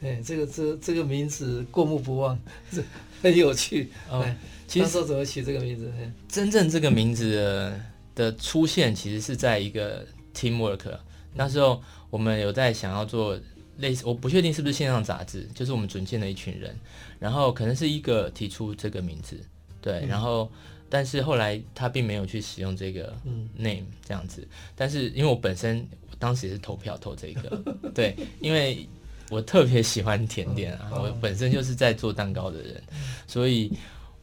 [0.00, 2.38] 哎、欸，这个这这个名字过目不忘，
[2.72, 2.82] 是
[3.22, 3.90] 很有趣。
[4.10, 4.24] 哦，
[4.66, 5.92] 其实说怎么取这个名字？
[5.98, 7.80] 欸、真正这个名字的，
[8.14, 10.98] 的出现，其实是在一个 teamwork。
[11.38, 13.38] 那时候我们有在想要做
[13.76, 16.76] 类似，我不确定是不是线上杂志，就是我们准建的一群人，
[17.20, 19.40] 然后可能是一个提出这个名字，
[19.80, 20.50] 对，然后
[20.90, 23.16] 但是后来他并没有去使用这个
[23.56, 27.62] name 这样子，但是因为我本身我当时也是投票投这个，
[27.94, 28.84] 对，因为
[29.30, 32.82] 我特别喜欢甜点啊，我本身就是在做蛋糕的人，
[33.28, 33.72] 所以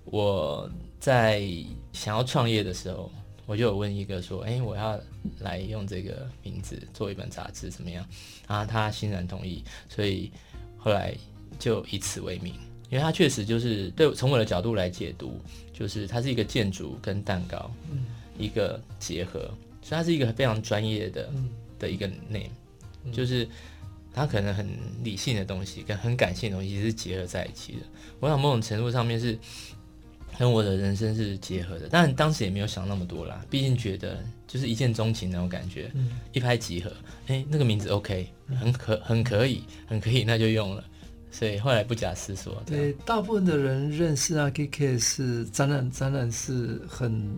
[0.04, 1.42] 我在
[1.94, 3.10] 想要创业的时候。
[3.46, 5.00] 我就有问一个说，哎，我要
[5.40, 8.04] 来用这个名字做一本杂志怎么样？
[8.48, 10.32] 然后他欣然同意，所以
[10.78, 11.16] 后来
[11.60, 12.54] 就以此为名，
[12.90, 15.40] 因为他确实就是对从我的角度来解读，
[15.72, 17.72] 就是它是一个建筑跟蛋糕
[18.38, 19.42] 一个结合，
[19.82, 21.30] 所以它是一个非常专业的
[21.78, 22.50] 的一个 name，
[23.14, 23.48] 就是
[24.12, 24.68] 它可能很
[25.04, 27.80] 理性的东西跟很感性的东西是结合在一起的。
[28.20, 29.38] 我想某种程度上面是。
[30.38, 36.90] 跟我的人生是结合的，但当时也没有想那么多啦，毕竟觉得就是一见钟情那种感觉，嗯、一拍即合，
[37.28, 38.28] 哎、欸，那个名字 OK，
[38.60, 40.84] 很可很可以，很可以，那就用了，
[41.32, 42.62] 所以后来不假思索。
[42.66, 47.34] 对，大部分的人认识 ArchiCAD 是展览，展览是很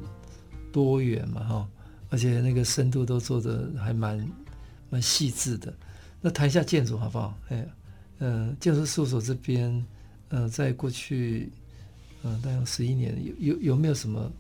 [0.71, 1.69] 多元嘛，哈，
[2.09, 4.27] 而且那个深度都做的还蛮
[4.89, 5.73] 蛮细致的。
[6.19, 7.37] 那谈一下建筑好不好？
[7.49, 7.67] 哎，
[8.19, 9.85] 嗯、呃，建筑事务所这边，
[10.29, 11.51] 呃，在过去。
[12.27, 14.31] 嗯，大概有十一年，有有有没有什么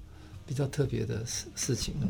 [0.45, 2.07] 比较特别的事事情呢？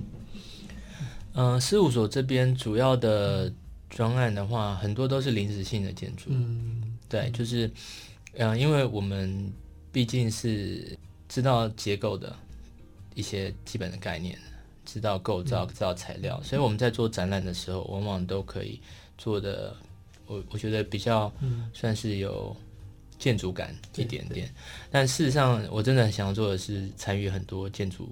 [1.33, 3.53] 嗯、呃，事务所这边主要的
[3.89, 6.25] 专案的话，很多都是临时性的建筑。
[6.29, 7.67] 嗯，对，就是，
[8.33, 9.51] 嗯、呃，因为我们
[9.91, 10.97] 毕竟是
[11.29, 12.35] 知道结构的
[13.13, 14.37] 一些基本的概念，
[14.85, 18.79] 知道构造、知道材料，所以我们在做展览的时候，往往都可以
[19.17, 19.75] 做的，
[20.25, 21.31] 我我觉得比较
[21.73, 22.55] 算是有。
[23.19, 24.53] 建筑感一点点，
[24.91, 28.09] 但事实上，我真的很想要做的是参与很多建筑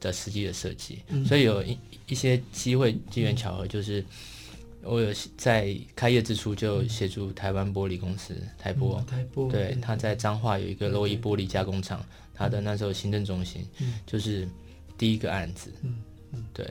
[0.00, 4.04] 的实际的设计，嗯、所以有一一些机会机缘巧合，就是
[4.82, 13.66] 我有在开业之初就协助台湾玻璃公司台玻，台玻对，他在彰化有一个洛伊玻璃加工厂，他的那时候行政中心
[14.06, 14.48] 就是
[14.96, 15.70] 第一个案子，
[16.54, 16.66] 对，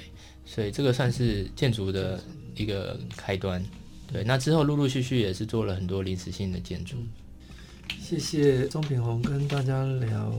[0.45, 2.23] 所以这个算是建筑的
[2.55, 3.63] 一个开端，
[4.11, 6.97] 对，那之后陆陆续续也是做了很多临时性的建筑。
[7.89, 10.31] 谢谢钟品宏跟大家聊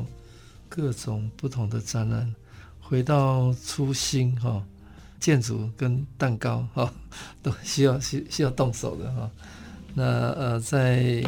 [0.68, 2.34] 各种不同的展览，
[2.80, 4.64] 回到初心哈，
[5.18, 6.92] 建筑跟蛋糕哈
[7.42, 9.30] 都需要需需要动手的哈。
[9.94, 11.24] 那呃，在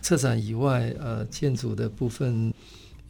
[0.00, 2.52] 策展以外，呃，建筑的部分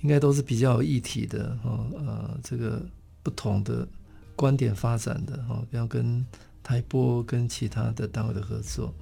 [0.03, 2.83] 应该都是比较有议题的哈，呃，这个
[3.23, 3.87] 不同的
[4.35, 6.25] 观点发展的哈，比方跟
[6.63, 8.93] 台玻跟其他的单位的合作。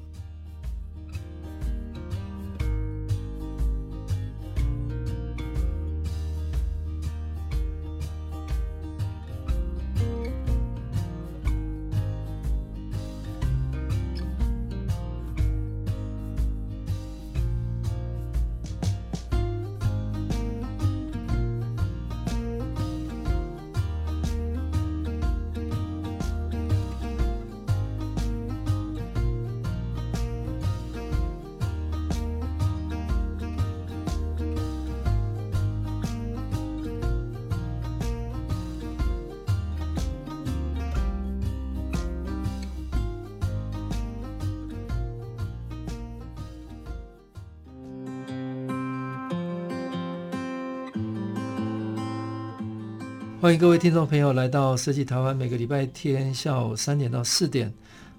[53.45, 57.71] 欢迎各位听众朋友来到设计台湾，每个礼拜天下午三点到四点，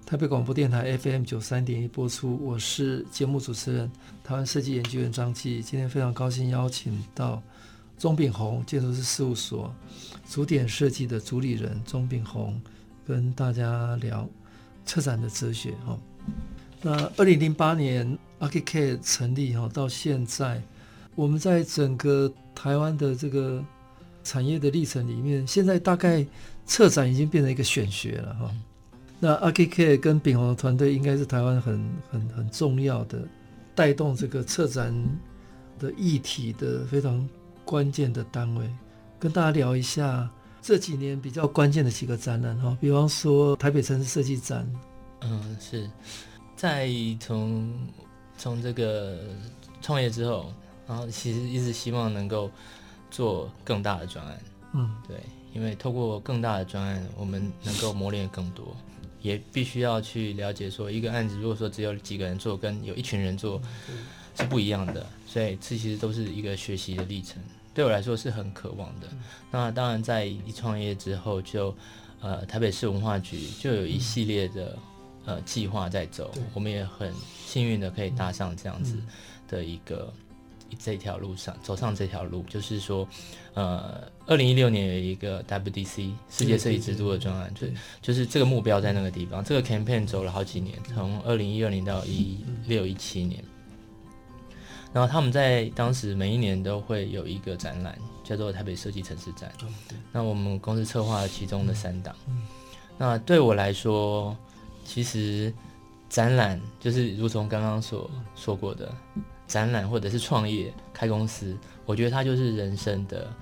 [0.06, 2.38] 台北广播电台 FM 九三点一播出。
[2.40, 3.90] 我是节目主持人
[4.22, 5.60] 台湾设计研究员张继。
[5.60, 7.42] 今天非常高兴邀请到
[7.98, 9.74] 钟炳宏建筑师事务所
[10.30, 12.62] 主点设计的主理人钟炳宏，
[13.04, 14.28] 跟大家聊
[14.84, 15.74] 策展的哲学。
[15.84, 15.98] 哈，
[16.82, 18.06] 那二零零八年
[18.38, 20.62] a r c h i c a 成立哈，到现在，
[21.16, 23.60] 我们在整个台湾的这个
[24.26, 26.26] 产业的历程里面，现在大概
[26.66, 28.50] 策展已经变成一个显学了哈。
[29.20, 33.20] 那 Archicad 跟炳宏的团队应该是台湾很很很重要的
[33.72, 34.92] 带动这个策展
[35.78, 37.26] 的议题的非常
[37.64, 38.68] 关键的单位，
[39.20, 40.28] 跟大家聊一下
[40.60, 44.68] 这几年比较关键的几个展览哈，比方说台北城市设计展，
[45.20, 45.88] 嗯，是
[46.56, 47.72] 在从
[48.36, 49.20] 从这个
[49.80, 50.52] 创业之后，
[50.88, 52.50] 然后其实一直希望能够。
[53.16, 54.38] 做更大的专案，
[54.74, 55.16] 嗯，对，
[55.54, 58.76] 因为透过更大的专案，我们能够磨练更多，
[59.22, 63.58] 也必须要去了解说，一个案子如果说只有几个人做，跟有一群人做
[64.34, 67.42] 是不一样的，所以这其实都是一个学习的历程。
[67.72, 69.08] 对我来说是很渴望的。
[69.50, 71.76] 那当然，在一创业之后就，就
[72.20, 74.78] 呃台北市文化局就有一系列的
[75.24, 77.14] 呃计划在走，我们也很
[77.46, 78.98] 幸运的可以搭上这样子
[79.48, 80.12] 的一个。
[80.78, 83.06] 这条路上走上这条路，就是说，
[83.54, 87.66] 呃，二零一六年有一个 WDC 世界设计之都的专案，就
[88.02, 89.44] 就是这个目标在那个地方。
[89.44, 93.42] 这个 campaign 走了好几年，从二零一二年到一六一七年。
[94.92, 99.52] 然后他们在当时每一年都会有一个展览，叫做台北设计城市展。
[100.10, 102.16] 那我们公司策划了其中的三档。
[102.96, 104.34] 那对我来说，
[104.84, 105.52] 其实
[106.08, 108.90] 展览就是如同刚刚所说过的。
[109.46, 113.32] 展览或者是创业开公司，我觉得它就是人生的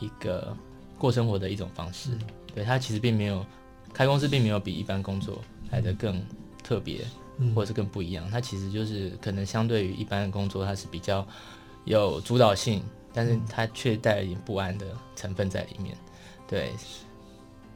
[0.00, 0.56] 一个
[0.98, 2.10] 过生活的一种方式。
[2.54, 3.46] 对，它其实并没有
[3.92, 6.20] 开公司，并没有比一般工作来的更
[6.64, 7.04] 特别，
[7.54, 8.28] 或者是更不一样。
[8.30, 11.26] 它其实就是可能相对于一般的工作，它是比较
[11.84, 15.96] 有主导性，但是它却带了一点不安的成分在里面。
[16.48, 16.72] 对，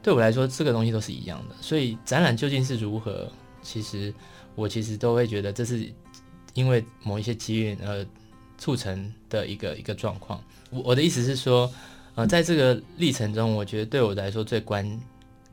[0.03, 1.55] 对我来说，这个东西都是一样的。
[1.61, 4.13] 所以展览究竟是如何，其实
[4.55, 5.89] 我其实都会觉得这是。
[6.57, 8.03] 因为某一些机缘而
[8.57, 11.71] 促成的一个一个状况，我我的意思是说，
[12.15, 14.99] 呃，在这个历程中，我觉得对我来说最关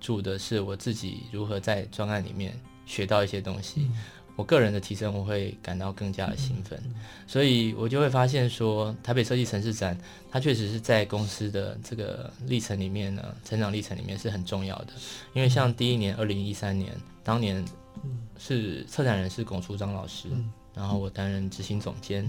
[0.01, 3.87] 注的是我自己如何在专案里面学到一些东西，
[4.35, 6.83] 我个人的提升，我会感到更加的兴奋，
[7.27, 9.95] 所以我就会发现说，台北设计城市展，
[10.31, 14.95] 它确实是在公司的这个历程里面呢，成长历程里面是很重要的，
[15.35, 16.91] 因为像第一年二零一三年，
[17.23, 17.63] 当年
[18.39, 20.29] 是策展人是龚书章老师。
[20.75, 22.29] 然后我担任执行总监，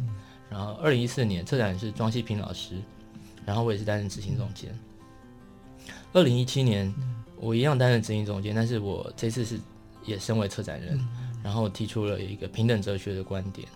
[0.50, 2.76] 然后二零一四年策展人是庄西平老师，
[3.46, 4.78] 然后我也是担任执行总监。
[6.14, 6.94] 二零一七年
[7.38, 9.60] 我一样担任执行总监，但是我这次是
[10.06, 11.00] 也身为策展人，
[11.44, 13.68] 然后提出了一个平等哲学的观点。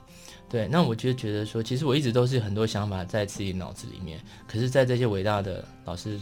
[0.48, 6.20] 对，那我就觉得说，其实我一直都是很多想法在自己脑子里面，可是，在这些伟大的老师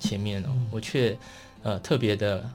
[0.00, 1.16] 前面哦，我却
[1.62, 2.48] 呃特别的。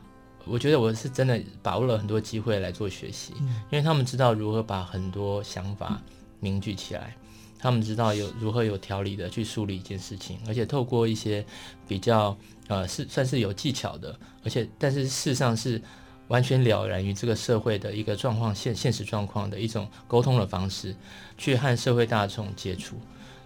[0.50, 3.34] 我觉得我是真的把握了很多机会来做学习，
[3.70, 6.02] 因为他们知道如何把很多想法
[6.40, 7.16] 凝聚起来，
[7.60, 11.46] 他们知道有如何有条理的去梳理一件事情，而且透过一些
[11.88, 12.36] 比较
[12.68, 15.82] 呃是算是有技巧的，而且但是事实上是
[16.28, 20.96] 完全了然于这个社会的一个状况现现实状况的一种沟通的方式，
[21.38, 22.96] 去和社会大众接触。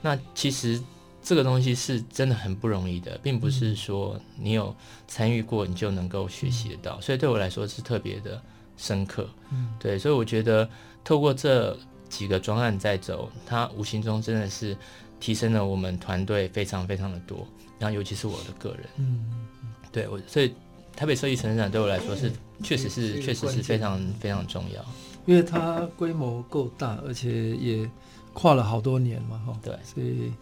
[0.02, 0.82] 那其实。
[1.24, 4.76] 这个东西是真的很不容易的，并不是说你有
[5.08, 8.42] 参与过你就能够学习得到，所以对我来说是特别的
[8.76, 9.30] 深刻。
[9.50, 9.74] 嗯。
[9.80, 10.70] 对，所以我觉得
[11.02, 11.78] 透过这
[12.10, 14.76] 几个专案在走，它无形中真的是
[15.22, 17.48] 提升了我们团队非常非常的多，
[17.80, 19.48] 然后尤其是我的个人，嗯，
[19.94, 20.54] 对我，所以
[20.94, 22.30] 台北设计成长对我来说是
[22.62, 24.86] 确实是确实是非常非常重要，
[25.26, 27.90] 因为它规模够大，而且也
[28.34, 30.34] 跨了好多年嘛，哈，对，所以。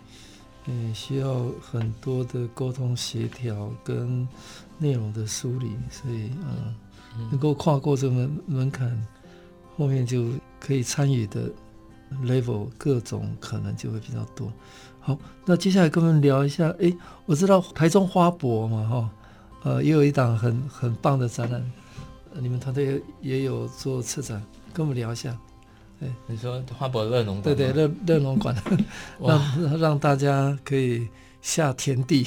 [0.66, 4.28] 嗯，需要很多的沟通协调跟
[4.78, 6.76] 内容的梳理，所以嗯，
[7.32, 9.08] 能够跨过这个门门槛，
[9.76, 10.28] 后面就
[10.60, 11.50] 可以参与的
[12.24, 14.52] level 各种可能就会比较多。
[15.00, 16.96] 好，那接下来跟我们聊一下，哎，
[17.26, 19.10] 我知道台中花博嘛，哈，
[19.64, 21.72] 呃，也有一档很很棒的展览，
[22.40, 24.40] 你们团队也有做策展，
[24.72, 25.36] 跟我们聊一下。
[26.02, 28.56] 对，你说花博乐农馆，对对，乐乐农馆，
[29.20, 31.08] 让让大家可以
[31.44, 32.26] 下田地。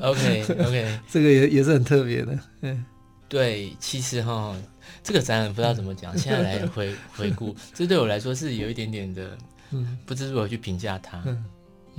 [0.00, 2.38] OK OK，这个也也是很特别的。
[2.62, 2.82] 嗯，
[3.28, 4.56] 对，其实哈，
[5.04, 9.36] 这个展览不知道怎么讲， 现在来回回顾，这对我来说是有一点点的，
[9.72, 11.22] 嗯，不知如何去评价它。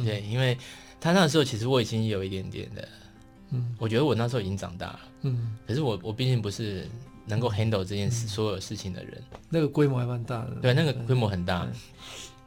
[0.04, 0.58] 对，因为
[1.00, 2.88] 他那时候其实我已经有一点点的
[3.52, 6.88] 嗯，我觉得我那时候已经长大了，嗯，可是我我毕竟不是
[7.26, 11.68] 能够 handle 这件事、嗯、所有事情的人，那个规模还蛮大的，对，那个规模很大，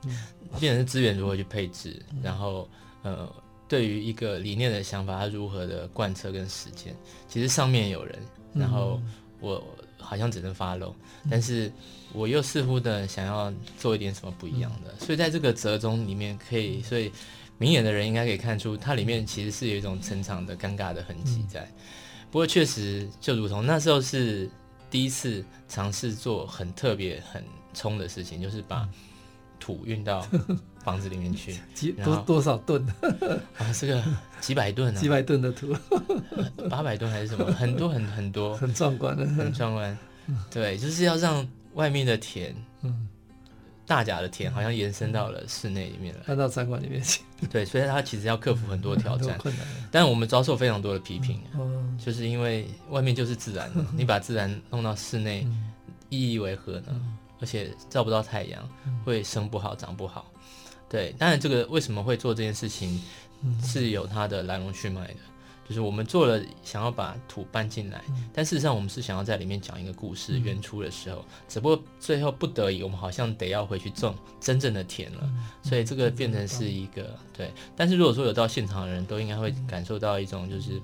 [0.05, 0.19] 嗯，
[0.61, 2.69] 变成是资源如何去配置，嗯、然后
[3.03, 3.31] 呃，
[3.69, 6.95] 对于一个理念的想法，它如何的贯彻跟实践，
[7.29, 8.19] 其实上面有人，
[8.53, 9.01] 然后
[9.41, 9.63] 我
[9.99, 10.93] 好像只能 follow，、
[11.25, 11.73] 嗯、但是
[12.13, 17.11] 我又似乎的想要做一点什么不一样的，嗯、所以在这个折中里面，可以所以。
[17.59, 21.67] 明眼的人应该可以看出，它里面其实是有一种成长的尴尬的痕迹在。
[22.31, 24.47] 不过确实，就如同那时候是
[24.97, 27.45] 第一次尝试做很特别、很
[27.75, 28.89] 冲的事情，就是把
[29.61, 30.27] 土运到
[30.83, 31.55] 房子里面去。
[31.75, 32.83] 几多多少吨？
[33.59, 34.03] 啊，这个
[34.41, 34.99] 几百吨啊！
[35.03, 35.77] 几百吨的土，
[36.71, 37.45] 八百吨还是什么？
[37.53, 39.99] 很多很很多，很壮观的，很壮观。
[40.51, 43.07] 对，就是要让外面的田，嗯。
[43.87, 47.23] 大甲的田好像延伸到了室内里面来，搬到餐馆里面去。
[47.51, 49.67] 对，所以他其实要克服很多挑战，困难。
[49.91, 55.47] 但我们遭受非常多的批评，嗯，就是因为外面就是自然， 你把自然弄到室内，
[56.09, 57.01] 意义为何呢？
[57.39, 58.69] 而且照不到太阳，
[59.05, 60.27] 会生不好，长不好。
[60.89, 63.01] 对，当然这个为什么会做这件事情，
[63.63, 65.17] 是有它的来龙去脉的。
[65.69, 70.39] 就是我们做了想要把土搬进来，嗯、但事实上我们是想要在里面讲一个故事。
[70.39, 77.51] 原初的时候，嗯、只不过最后不得已，我们好像得要回去种真正的田了，嗯、所以这个变成是一个、嗯、对。
[77.75, 80.81] 但是如果说有到现场的人都应该会感受到一种，就是、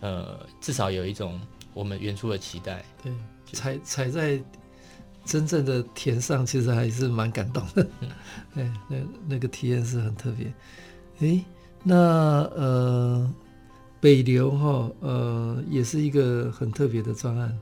[0.00, 1.38] 嗯、呃，至少有一种
[1.74, 2.82] 我们原初的期待。
[3.02, 3.12] 对，
[3.52, 4.40] 踩踩在
[5.26, 7.86] 真正的田上，其实还是蛮感动的。
[8.00, 8.08] 嗯、
[8.54, 8.96] 对，那
[9.28, 10.50] 那个体验是很特别。
[11.20, 11.44] 诶，
[11.82, 11.94] 那
[12.54, 13.30] 呃。
[14.04, 17.58] 北流哈，呃，也是一个很特别的专案。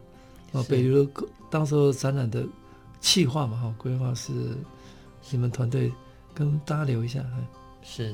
[0.51, 1.09] 哦，北流
[1.49, 2.45] 当时候展览的
[3.01, 4.33] 企划嘛，哈，规划是
[5.31, 5.93] 你们团队
[6.35, 7.25] 跟大家聊一下。
[7.85, 8.13] 是，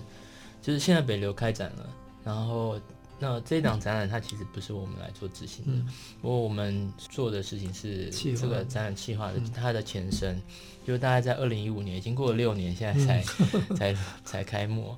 [0.61, 1.89] 就是现在北流开展了，
[2.23, 2.79] 然后
[3.19, 5.89] 那这档展览它其实不是我们来做执行的，嗯、
[6.21, 10.43] 不过我们做的事情是这个展览企划的它的前身，嗯、
[10.87, 13.25] 就是大概在二零一五年，已经过了六年，现在才、
[13.55, 14.95] 嗯、才才开幕。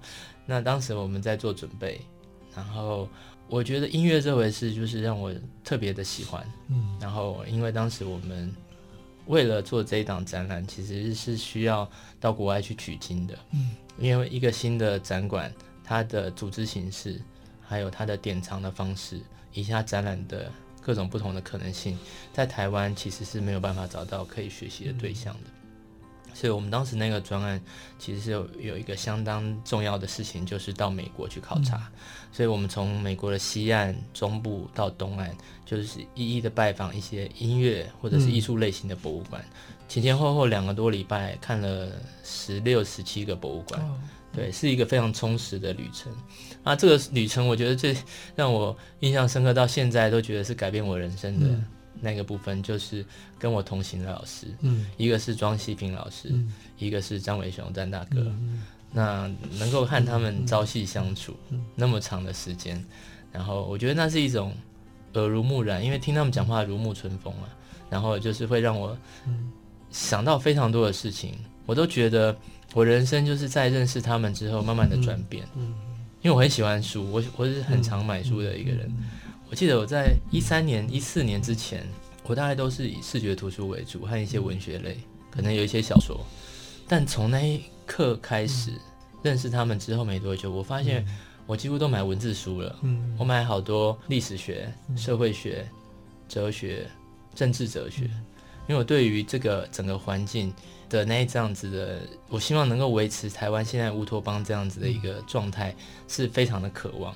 [0.46, 2.00] 那当时我们在做准备。
[2.54, 3.08] 然后
[3.48, 5.34] 我觉得音乐这回事就是让我
[5.64, 8.52] 特别的喜欢，嗯，然后因为当时我们
[9.26, 11.88] 为了做这一档展览，其实是需要
[12.18, 15.52] 到国外去取经的，嗯，因为一个新的展馆，
[15.84, 17.20] 它的组织形式，
[17.60, 19.20] 还有它的典藏的方式，
[19.52, 20.50] 以及它展览的
[20.82, 21.98] 各种不同的可能性，
[22.32, 25.50] 在台湾其实是没有办法找到可以学习的对象的。
[26.34, 27.60] 所以我们当时那个专案，
[27.98, 31.76] 其实是有有一个相当重要的事情，就是到美国去考察。
[31.76, 31.98] 嗯、
[32.32, 35.30] 所以我们从美国的西岸、中部到东岸，
[35.64, 39.42] 就是一一的拜访一些音乐或者是艺术类型的博物馆。
[39.42, 39.56] 嗯、
[39.88, 41.90] 前前后后两个多礼拜，看了
[42.24, 43.98] 十六、十七个博物馆，哦、
[44.32, 46.12] 对，是一个非常充实的旅程。
[46.62, 47.96] 啊，这个旅程我觉得最
[48.36, 51.48] 让我印象深刻，到现在都觉得是改变我人生的。
[51.94, 53.04] 嗯那个部分就是
[53.38, 61.36] 跟我同行的老师，嗯，一个是庄西平老师，嗯，一个是张伟雄张大哥，嗯，那能够和他们朝夕相处
[61.74, 62.82] 那么长的时间，
[63.30, 64.54] 然后我觉得那是一种
[65.14, 67.50] 耳濡目染，因为听他们讲话如沐春风啊，
[67.90, 68.96] 然后就是会让我
[69.90, 71.34] 想到非常多的事情，
[71.66, 72.34] 我都觉得
[72.72, 75.74] 我人生就是在认识他们之后慢慢的转变，嗯，
[76.22, 78.90] 因为我很喜欢书，我我是很常买书的一个人。
[79.50, 81.84] 我记得我在一三年、一四年之前，
[82.22, 84.96] 我大概都是以视觉图书为主，和一些文学类，
[85.28, 86.24] 可能有一些小说。
[86.86, 88.70] 但从那一刻开始
[89.24, 91.04] 认识他们之后没多久，我发现
[91.46, 92.78] 我几乎都买文字书了。
[92.82, 95.68] 嗯我买好多历史学、社会学、
[96.28, 96.88] 哲学、
[97.34, 100.54] 政治哲学，因为我对于这个整个环境
[100.88, 101.98] 的那这样子的，
[102.28, 105.74] 我希望能够维持台湾现在乌托邦这样子的一个状态，
[106.06, 107.12] 是非常的渴望。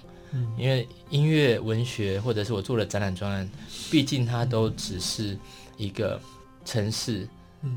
[0.56, 3.48] 因为音乐、文学，或者是我做的展览专案，
[3.90, 5.38] 毕竟它都只是
[5.76, 6.20] 一个
[6.64, 7.28] 城市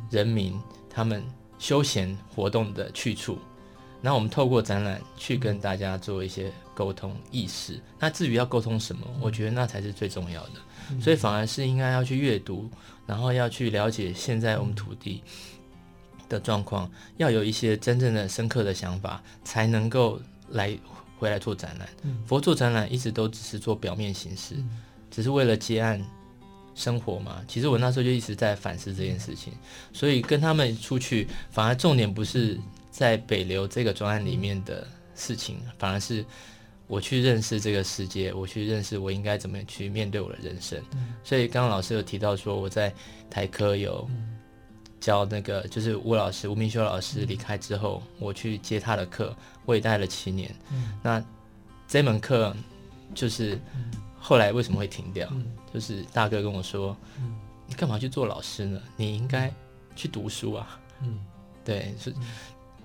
[0.10, 1.24] 人民他们
[1.60, 3.38] 休闲活动的去处。
[4.02, 7.82] 那我们透过展览去跟大家做一些沟通意识。
[8.00, 11.02] 那至于要沟通什么，我觉得那才是最重要的。
[11.02, 12.70] 所以反而是应该要去阅读，
[13.06, 15.24] 然后要去了解现在我们土地
[16.30, 20.78] 的状况，要有一些真正的深刻的想法，才能够来。
[21.18, 21.88] 回来做展览，
[22.26, 24.70] 佛做展览一直都只是做表面形式，嗯、
[25.10, 26.04] 只是为了接案
[26.76, 27.44] 生活嘛。
[27.48, 29.52] 其实我那时候就一直在反思这件事情，
[29.92, 32.60] 所以跟他们出去，反而重点不是
[32.92, 36.24] 在北流这个专案里面的事情，反而是
[36.86, 40.80] 我去认识这个世界，我去认识我应该怎么去面对我的人生。
[40.94, 42.94] 嗯、所以刚刚老师有提到说我在
[43.30, 44.08] 台科有
[45.00, 49.36] 教那个，就是吴老师吴明修老师离开之后，我去接他的课。
[49.66, 51.22] 我也带了七年，嗯、那
[51.90, 52.56] 这门课
[53.14, 53.60] 就是
[54.18, 55.28] 后来为什么会停掉？
[55.32, 57.36] 嗯、就是大哥跟我说：“嗯、
[57.68, 58.82] 你干嘛去做老师呢？
[58.96, 59.54] 你应该
[59.94, 61.20] 去读书啊。”嗯，
[61.66, 62.14] 对，是，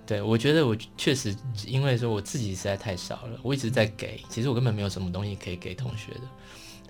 [0.04, 1.32] 对我觉得我确实
[1.66, 6.22] 因为说我自己实在太少了，我一直在给，其实我根本没有什么东西可以给同学的，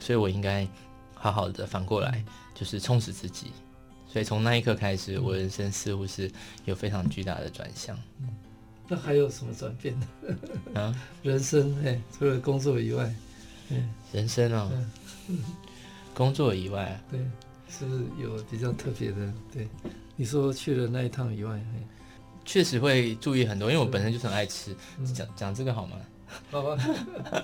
[0.01, 0.67] 所以我应该
[1.15, 3.53] 好好的反过来就是充实自己。
[4.13, 6.31] 所以从那一刻开始，我人生似乎是
[6.67, 7.97] 有非常巨大的转向。
[8.21, 8.29] 嗯，
[8.87, 10.07] 那还有什么转变呢？
[10.75, 10.95] 啊，
[11.25, 13.11] 人生哎，除了工作以外，
[14.13, 14.71] 人生哦，
[15.29, 15.39] 嗯、
[16.13, 17.21] 工作以外，对，
[17.71, 19.33] 是不是有比较特别的？
[19.51, 19.67] 对，
[20.15, 21.59] 你说去了那一趟以外，
[22.45, 24.77] 确实会注意很多，因为我本身就是很爱吃。
[25.15, 25.97] 讲讲这个好吗？
[26.51, 26.77] 好吧，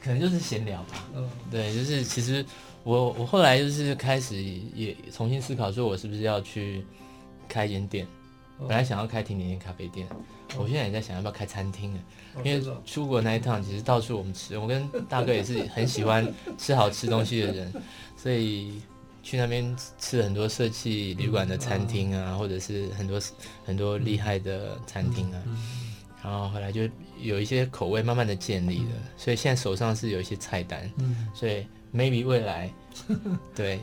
[0.00, 1.04] 可能就是闲聊吧。
[1.16, 2.46] 嗯，对，就是其实。
[2.84, 4.36] 我我后来就是开始
[4.74, 6.84] 也重新思考，说我是不是要去
[7.48, 8.06] 开一间店。
[8.60, 10.06] 本来想要开甜点店、咖啡店，
[10.56, 11.98] 我现在也在想要不要开餐厅啊。
[12.44, 17.72] 因为出国那一趟，其实到处我们吃，我跟大哥也是很喜欢吃好吃东西的人，
[18.16, 18.80] 所以
[19.24, 23.20] 去那边吃很多社企旅馆的餐厅啊，或者是很多
[23.64, 25.42] 很多厉害的餐厅啊。
[26.22, 26.88] 然后后来就
[27.20, 30.88] 有一些口味慢慢的建立了，所以现在手上是有一些菜单，
[31.34, 31.66] 所以。
[31.94, 32.72] Maybe 未来，
[33.54, 33.78] 对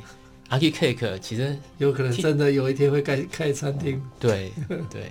[0.49, 4.01] ，Aki Cake 其实有可能真的有一天会开开餐厅。
[4.20, 4.51] 对
[4.89, 5.09] 对，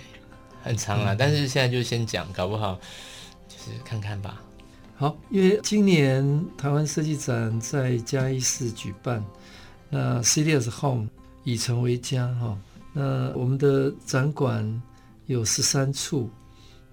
[0.61, 2.79] 很长啊，嗯、但是现在就先讲，搞不好
[3.47, 4.39] 就是看看吧。
[4.95, 9.25] 好，因为今年台湾设计展在嘉义市举办，
[9.89, 11.09] 那 City as Home
[11.43, 12.55] 以城为家哈，
[12.93, 14.81] 那我们的展馆
[15.25, 16.29] 有十三处，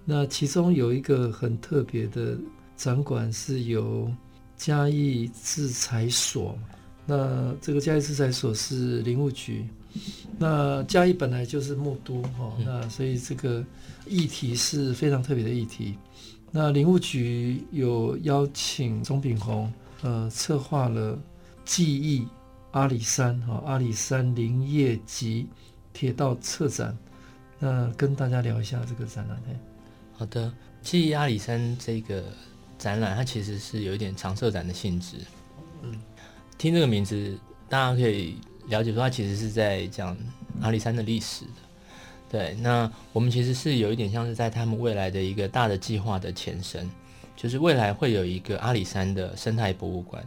[0.05, 2.35] 那其中有一个很特别的
[2.75, 4.11] 展馆是由。
[4.59, 6.59] 嘉义制裁所，
[7.05, 9.65] 那这个嘉义制裁所是林务局，
[10.37, 13.63] 那嘉义本来就是木都哈，那所以这个
[14.05, 15.97] 议题是非常特别的议题。
[16.51, 21.17] 那林务局有邀请钟炳宏，呃，策划了
[21.63, 22.27] 记忆
[22.71, 25.47] 阿里山哈，阿里山林业及
[25.93, 26.95] 铁道策展，
[27.59, 29.41] 那跟大家聊一下这个展览。
[30.17, 30.51] 好的，
[30.81, 32.21] 记忆阿里山这个。
[32.79, 35.17] 展览它其实是有一点常设展的性质，
[35.83, 36.01] 嗯，
[36.57, 40.17] 听这个名字，大家可以了解说它其实是在讲
[40.61, 41.51] 阿里山的历史的，
[42.31, 42.53] 对。
[42.61, 46.89] 那我们其实是有一点像是在他们未来的一个大的计划的前身，
[47.35, 50.23] 就是未来会有一个阿里山的生态博物馆，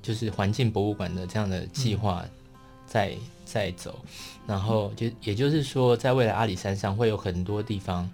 [0.00, 2.24] 就是环境博物馆的这样的计划
[2.86, 3.14] 在
[3.44, 4.02] 在走，
[4.46, 8.10] 然后就也就是说，在未来阿里山上会有很多地方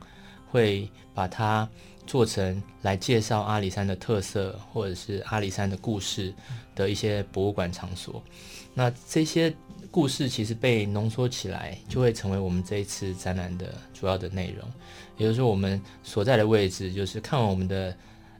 [0.51, 1.69] 会把它。
[2.09, 6.33] 做成来介绍阿里山的特色，或者是阿里山的故事
[6.75, 8.23] 的一些博物馆场所。
[8.73, 9.55] 那这些
[9.91, 14.67] 故事其实被浓缩起来，就会成为我们这一次展览的主要的内容。
[15.19, 17.95] 也就是说，我们所在的位置，就是看完我们的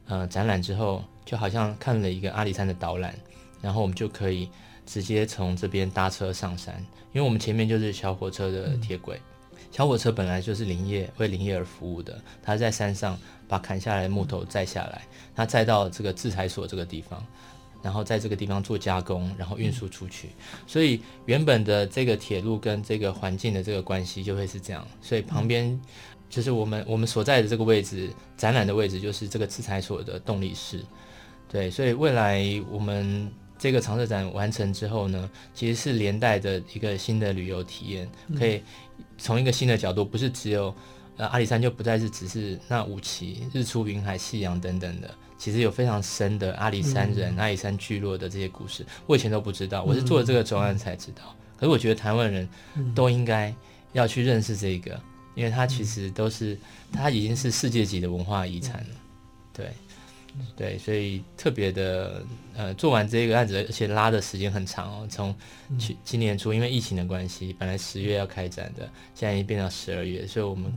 [0.07, 3.13] 呃展览之后，就好像看了一个阿里山的导览，
[3.61, 4.49] 然后我们就可以
[4.83, 6.75] 直接从这边搭车上山，
[7.13, 9.21] 因为我们前面就是小火车的铁轨。
[9.71, 13.15] 小火车本来就是林业为林业而服务的，它在山上
[13.49, 15.01] 把砍下来的木头载下来，
[15.35, 17.21] 它载到这个制裁所这个地方，
[17.83, 20.29] 然后在这个地方做加工，然后运输出去。
[20.65, 24.87] 所以原本的这个铁路跟这个环境的这个关系就会是这样。
[25.01, 25.77] 所以旁边
[26.29, 30.85] 就是我们我们所在的这个位置，展览的位置就是这个制裁所的动力室。
[31.51, 33.29] 对，所以未来我们。
[33.61, 38.63] 这个常设展完成之后呢，其实是连带的一个新的旅游体验，可以
[39.17, 40.73] 从一个新的角度，不是只有
[41.19, 51.35] 呃阿里山就不再是只是那五旗、日出、云海、夕阳等等的，其实有非常深的阿里山人、嗯、阿里山聚落的这些故事，我以前都不知道，我是做了这个专案才知道。
[51.57, 52.47] 可是我觉得台湾人
[52.95, 53.53] 都应该
[53.91, 54.97] 要去认识这个，
[55.35, 56.57] 因为它其实都是
[56.93, 58.95] 它已经是世界级的文化遗产了，
[59.53, 59.67] 对。
[60.55, 62.23] 对，所以特别的，
[62.55, 65.35] 呃，做完这个案子，而且拉的时间很长哦，从
[65.79, 70.71] 去今年初，因为疫情的关系，本来十月要开展的，现在已经变到十二月，所以我们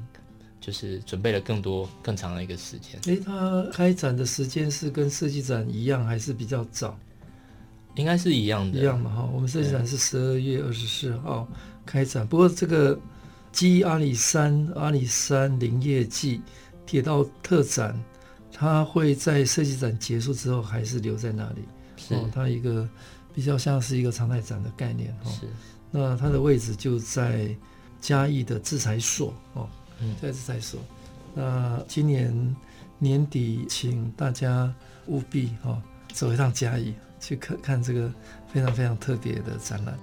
[0.63, 2.99] 就是准备了更多更长的一个时间。
[3.05, 6.99] 诶，它开展的时间是跟设计展一样，还是比较早？
[7.97, 9.29] 应该是一样的，一样嘛哈。
[9.35, 11.47] 我们设计展是十二月二十四号
[11.85, 12.99] 开展，不过这个
[13.51, 16.41] 记忆阿里山阿里山林业季
[16.87, 18.03] 铁道特展。
[18.55, 21.63] 它会在设计展结束之后还是留在那里？
[21.97, 22.89] 是哦，它一个
[23.35, 25.31] 比较像是一个常态展的概念哦。
[25.33, 25.49] 是，
[25.91, 27.49] 那它的位置就在
[28.01, 29.67] 嘉义的制裁所哦，
[30.03, 30.80] 嗯，在制材所。
[31.34, 32.57] 那今年
[32.98, 34.72] 年底，请大家
[35.07, 35.80] 务必哦
[36.12, 38.12] 走一趟嘉义，去看看这个
[38.53, 39.98] 非常非常特别的展览。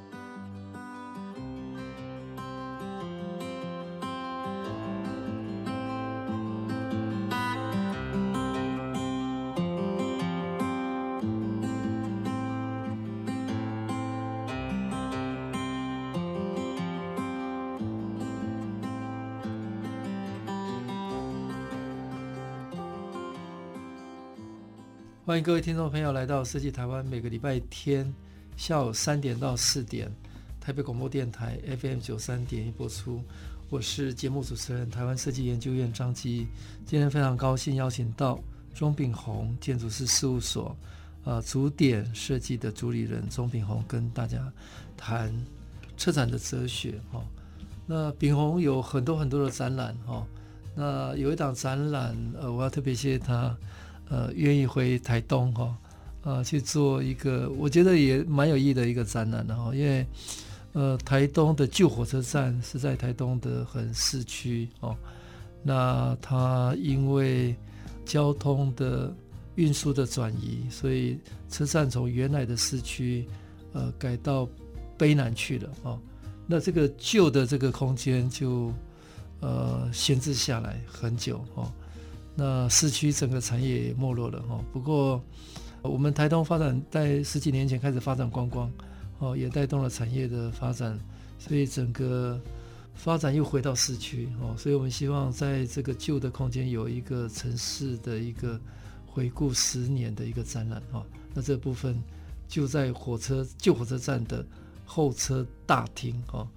[25.42, 28.14] 各位听众朋友来到设计台湾，每个礼拜天
[28.58, 30.12] 下午三点到四点，
[30.60, 33.24] 台北广播电台 FM 九三点一播出。
[33.70, 36.46] 我是节目主持人台湾设计研究院张基。
[36.86, 38.38] 今天非常高兴邀请到
[38.74, 40.76] 钟炳宏建筑师事务所，
[41.24, 44.52] 呃，主点设计的主理人钟炳宏跟大家
[44.98, 45.34] 谈
[45.96, 47.24] 策展的哲学哈。
[47.86, 50.28] 那炳宏有很多很多的展览哈。
[50.76, 53.56] 那有一档展览，呃，我要特别谢谢他。
[54.10, 55.78] 呃，愿意回台东哈，
[56.24, 60.06] 呃，去做一个我觉得也蛮有意义的一个展览的哈，因为
[60.74, 64.96] 呃，台东的旧火车站是在台东的很市区哦，
[65.64, 67.56] 那它因为
[68.06, 69.14] 交通的
[69.56, 73.28] 运输的转移，所以车站从原来的市区
[73.74, 74.48] 呃改到
[74.98, 76.00] 卑南去了哦，
[76.48, 78.74] 那这个旧的这个空间就
[79.40, 81.72] 呃闲置下来很久哦。
[82.42, 85.22] 那市区整个产业也没落了哈，不过
[85.82, 88.72] 我们台东发展在十几年前开始发展观光，
[89.18, 90.98] 哦，也带动了产业的发展，
[91.38, 92.40] 所以整个
[92.96, 98.58] 发展又回到市区哦，所以我们希望在这个旧的空间有一个城市的一个
[99.06, 102.02] 回顾十年的一个展览哈，那这部分
[102.48, 104.46] 就在火车旧火车站的
[104.86, 106.48] 候车大厅哈，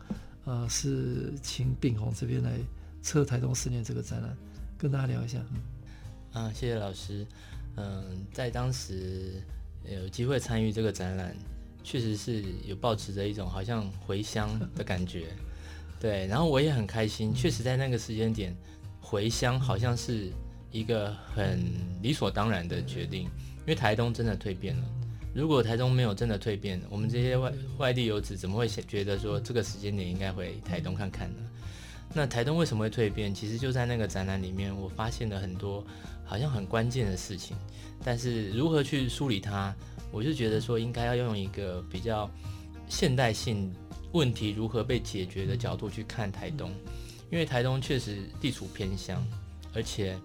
[0.44, 2.52] 呃，是请炳宏这边来
[3.02, 4.36] 策台东十年这个展览，
[4.78, 5.71] 跟大家聊一下嗯。
[6.32, 7.26] 啊，谢谢老师。
[7.76, 9.42] 嗯，在当时
[9.84, 11.34] 有机会参与这个展览，
[11.84, 15.26] 确实是有抱持着一种好像回乡的感觉。
[16.00, 18.54] 对，然后我也很开心，确实在那个时间点
[19.00, 20.30] 回乡好像是
[20.70, 21.60] 一个很
[22.02, 24.84] 理所当然的决定，因为台东真的蜕变了。
[25.34, 31.36] 如果台东没有真的蜕变，我们这些外外地游子怎么会觉得说这个时间点应该回台东看看呢？
[32.14, 33.34] 那台东为什么会蜕变？
[33.34, 35.84] 其实就在那个展览里面，我发现了很多
[36.24, 37.56] 好像很关键的事情。
[38.04, 39.74] 但是如何去梳理它，
[40.10, 42.30] 我就觉得说应该要用一个比较
[42.88, 43.72] 现代性
[44.12, 46.70] 问题如何被解决的角度去看台东，
[47.30, 49.24] 因为台东确实地处偏乡，
[49.72, 50.18] 而且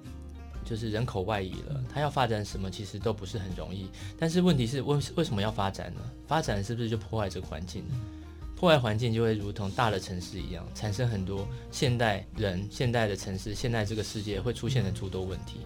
[0.66, 3.88] 就是人口外移了，它要发展什么其实都不是很容易。
[4.20, 6.02] 但是问题是为为什么要发展呢？
[6.28, 7.86] 发展是不是就破坏这个环境？
[8.58, 15.60] 破坏环境就会如同大的城市一样，产生很多现代人、现代的城市、现代这个世界会出现的诸多问题。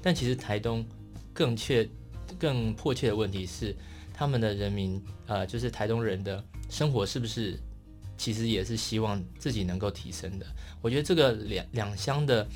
[0.00, 0.86] 但其实台东
[1.34, 1.86] 更确、
[2.38, 3.74] 更迫切的问题是，
[4.14, 7.58] 他们的人民，呃，就是台东人的生活是不是
[8.16, 10.46] 其实也是希望自己能够提升的？
[10.80, 12.46] 我觉得这个两两相的，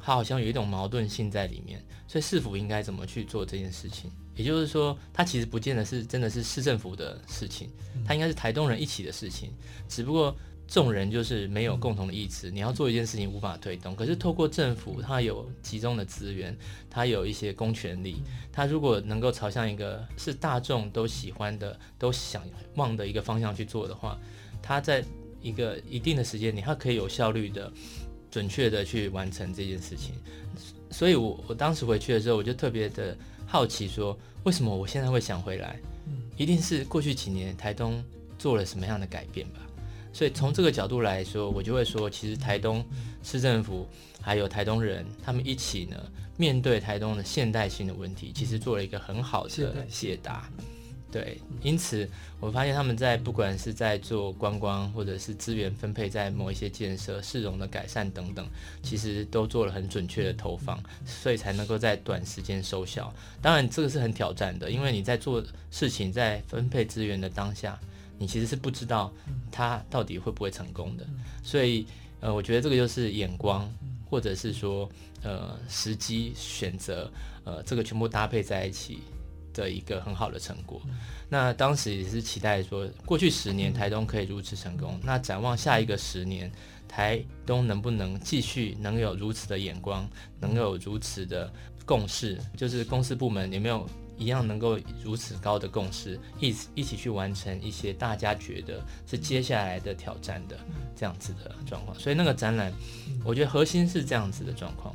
[0.00, 1.80] 它好像有一种矛盾性在里面。
[2.08, 4.10] 所以市府应该怎么去做这件事情？
[4.36, 7.70] 也就是说，它其实不见得是真的是市政府的事情，
[8.04, 9.50] 它应该是台东人一起的事情。
[9.88, 10.36] 只不过
[10.68, 13.96] 众人就是没有共同的意志，你要做一件事情无法推动。
[13.96, 16.54] 可是透过政府，它有集中的资源，
[16.90, 18.16] 它有一些公权力，
[18.52, 22.42] 它如果能够朝向一个是大众都喜欢的、都想
[22.74, 24.18] 望的一个方向去做的话，
[24.60, 25.02] 它在
[25.40, 27.72] 一个一定的时间里，它可以有效率的、
[28.30, 30.14] 准确的去完成这件事情。
[30.90, 33.16] 所以我我当时回去的时候，我就特别的。
[33.46, 35.78] 好奇说，为什么我现在会想回来？
[36.36, 38.04] 一定是过去几年台东
[38.38, 39.60] 做了什么样的改变吧。
[40.12, 42.84] 所以从这个角度来说，我就会说，其实台东
[43.22, 43.86] 市政府
[44.20, 45.96] 还有台东人，他们一起呢，
[46.36, 50.50] 面对台东的现代性的问题，其实做了一个很好的解答。
[51.16, 52.06] 对，因此
[52.38, 58.46] 我发现他们在不管是在做观光，或者是资源分配在某一些建设、市容的改善等等，
[58.82, 63.10] 其实都做了很准确的投放，所以才能够在短时间收效。
[63.40, 67.80] 当然，这个是很挑战的，因为你在做事情、在分配资源的当下，
[68.18, 69.10] 你其实是不知道
[69.50, 71.06] 它到底会不会成功的。
[71.42, 71.86] 所以，
[72.20, 73.66] 呃，我觉得这个就是眼光，
[74.10, 74.86] 或者是说，
[75.22, 77.10] 呃，时机选择，
[77.44, 78.98] 呃，这个全部搭配在一起。
[79.56, 80.78] 的一个很好的成果，
[81.30, 86.52] 那当时也是期待说，过去十年台东可以如此成功，那展望下一个十年，
[86.86, 90.06] 台东能不能继续能有如此的眼光，
[90.38, 91.50] 能有如此的
[91.86, 93.88] 共识，就是公司部门有没有
[94.18, 100.58] 一样能够如此高的共识，一一起去完成一些大家觉得是接下来的挑战的
[100.94, 102.70] 这样子的状况，所以那个展览，
[103.24, 104.94] 我觉得核心是这样子的状况，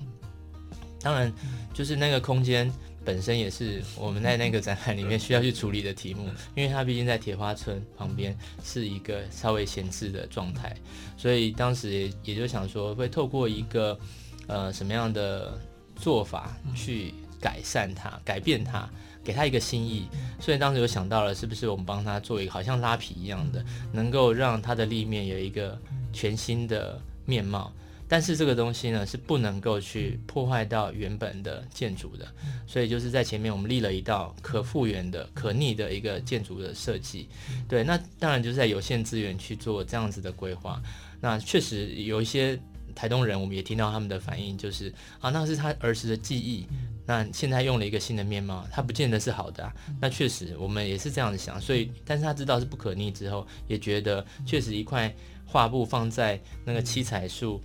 [1.01, 1.34] 当然
[1.74, 2.72] 就是那个空间。
[3.04, 10.76] 本身也是我们在那个展览里面需要去处理的题目，因为它毕竟在铁花村旁边是一个稍微闲置的状态，
[11.18, 13.99] 所以当时也也就想说，会透过一个
[14.47, 15.58] 呃什么样的
[15.95, 18.88] 做法去改善它、改变它，
[19.24, 20.08] 给它一个新意。
[20.39, 25.76] 所以当时有想到了，是不是我们帮它做一个好像拉皮一样的，能够让它的立面有一个
[26.14, 27.74] 全新的面貌。
[28.12, 32.28] 但是这个东西呢是不能够去破坏到原本的建筑的，
[32.68, 37.30] 所以就是在前面我们立了一道可复原的、可逆的一个建筑的设计。
[37.70, 40.82] 对，那当然就是在有限资源去做这样子的规划。
[41.22, 42.59] 那确实有一些
[42.93, 46.68] 台东人，我们也听到他们的反应，就是啊，那是他儿时的记忆。
[47.05, 49.74] 那现在用了一个新的面貌，它不见得是好的啊。
[50.01, 55.14] 那确实我们也是这样子想，所以但是他知道是不可逆之后，也觉得确实一块
[55.45, 57.62] 画布放在那个七彩树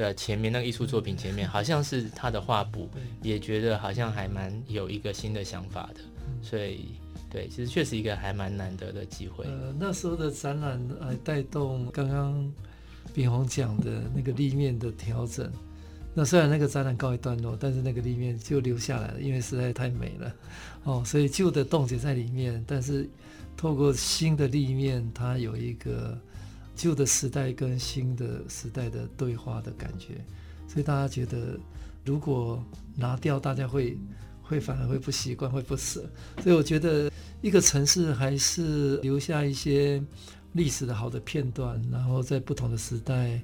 [0.00, 2.88] 的前面，那个艺术作品前面，好像是他的画布，
[3.22, 6.00] 也觉得好像还蛮有一个新的想法的。
[6.42, 6.86] 所以
[7.30, 9.44] 对，其实确实一个还蛮难得的机会。
[9.44, 12.52] 呃，那时候的展览还带动刚刚
[13.12, 15.50] 秉宏讲的那个立面的调整。
[16.12, 20.34] 那虽然那个展览告一段落，但是那个立面就留下来了，因为实在太美了，
[20.82, 23.08] 哦，所以旧的冻结在里面，但是
[23.56, 26.18] 透过新的立面，它有一个
[26.80, 30.24] 旧的时代跟新的时代的对话的感觉，
[30.66, 31.60] 所以大家觉得
[32.06, 32.64] 如果
[32.96, 33.98] 拿掉，大家会
[34.42, 36.08] 会反而会不习惯，会不舍。
[36.42, 37.12] 所以我觉得
[37.42, 40.02] 一个城市还是留下一些
[40.54, 43.38] 历史的好的片段，然后在不同的时代。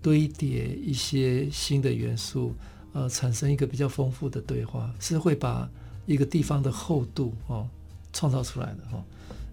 [0.00, 2.54] 堆叠一些新的元素，
[2.92, 5.68] 呃，产生一个比较丰富的对话，是会把
[6.06, 7.68] 一个地方的厚度哦
[8.12, 9.04] 创造出来的哈、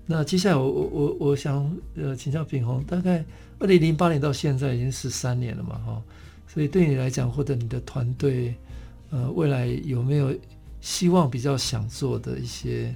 [0.06, 3.24] 那接下来我我我我想呃请教秉宏，大概
[3.60, 6.04] 二零零八年到现在已经十三年了嘛哈、哦，
[6.48, 8.56] 所以对你来讲或者你的团队，
[9.10, 10.34] 呃，未来有没有
[10.82, 12.96] 希望比较想做的一些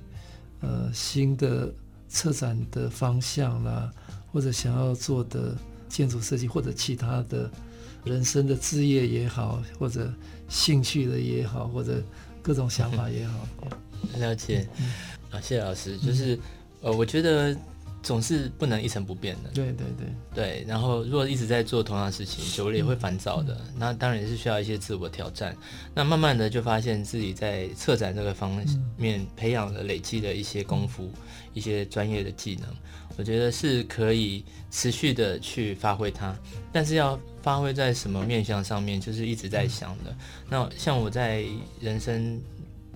[0.61, 1.73] 呃新的
[2.07, 3.91] 策展的方向啦，
[4.31, 5.55] 或者想要做的？
[5.89, 7.49] 建筑设计或者其他的
[8.05, 10.13] 人生的置业也好，或者
[10.47, 11.99] 兴趣的也好，或者
[12.43, 13.47] 各种想法也好，
[14.13, 14.69] 嗯、了解。
[15.31, 15.97] 啊，谢谢老师。
[15.97, 16.39] 就是、嗯、
[16.81, 17.55] 呃，我觉得
[18.01, 19.49] 总是不能一成不变的。
[19.53, 20.65] 对对对对。
[20.67, 23.53] 然后，如果一直在做同样的事情，久了也会烦躁的。
[23.67, 25.55] 嗯、那当然是需要一些自我挑战。
[25.93, 28.51] 那慢慢的就发现自己在策展这个方
[28.97, 31.21] 面培养了、累积的一些功夫，嗯、
[31.53, 32.69] 一些专业的技能。
[33.17, 36.33] 我觉得是可以持续的去发挥它，
[36.71, 40.15] 但是要发挥在什么面向上面，就是一直在想的。
[40.47, 41.43] 那像我在
[41.81, 42.41] 人生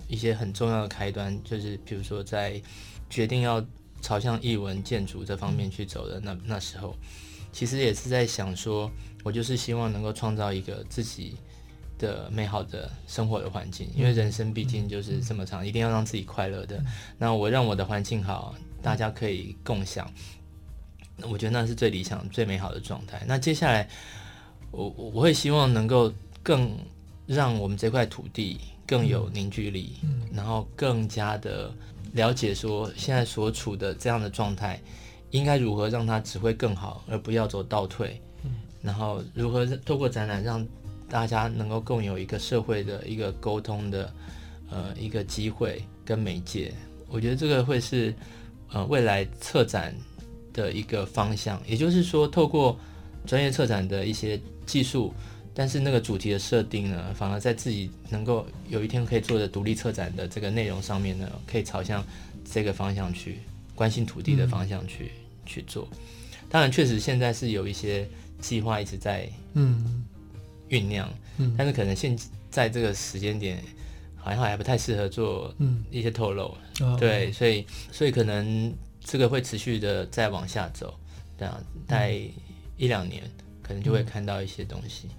[0.08, 2.58] 一些很重要的开端，就是比如说在
[3.10, 3.64] 决定要
[4.00, 6.96] 朝向艺文建筑这方面去走的那那时候，
[7.52, 8.90] 其实也是在想说，
[9.22, 11.36] 我就是希望能够创造一个自己
[11.98, 16.82] 的美好的生活的环境，因为人生毕竟就是这么长，一定要让自己快乐的。
[17.18, 18.54] 那我让我的环境好。
[18.84, 20.06] 大家可以共享，
[21.22, 23.24] 我觉得那是最理想、最美好的状态。
[23.26, 23.88] 那接下来，
[24.70, 26.70] 我我会希望能够更
[27.26, 31.72] 让我们这块土地更有凝聚力，嗯，然后更加的
[32.14, 34.80] 了解说现在所处的这样的状态，
[35.30, 38.18] 应该如何让它只会更好，而不要走倒退。
[38.42, 38.50] 嗯，
[38.80, 40.66] 然后如何透过展览让
[41.08, 44.10] 大家能够共有一个社会的一个沟通的
[44.70, 46.72] 呃一个机会跟媒介。
[47.08, 48.14] 我觉得这个会是。
[48.72, 49.94] 呃，未来策展
[50.52, 52.76] 的一个方向，也就是说，透过
[53.24, 55.14] 专业策展的一些技术，
[55.54, 62.04] 但是那个主题的设定呢，反而在自己能够有一天可以做的独立策展的这个内容上面呢，可以朝向
[62.44, 63.38] 这个方向去
[63.74, 65.88] 关心土地的方向去、嗯、去做。
[66.50, 68.06] 当然，确实现在是有一些
[68.40, 70.04] 计划一直在嗯
[70.68, 72.18] 酝酿，嗯，但是可能现
[72.50, 73.62] 在这个时间点。
[74.16, 75.54] 好像还不太适合做
[75.90, 80.98] 一些透露，嗯、对，所以所以可能这个会持续的再往下走，
[81.38, 82.18] 这样待
[82.78, 83.22] 一两年，
[83.62, 85.10] 可能就会看到一些东西，嗯、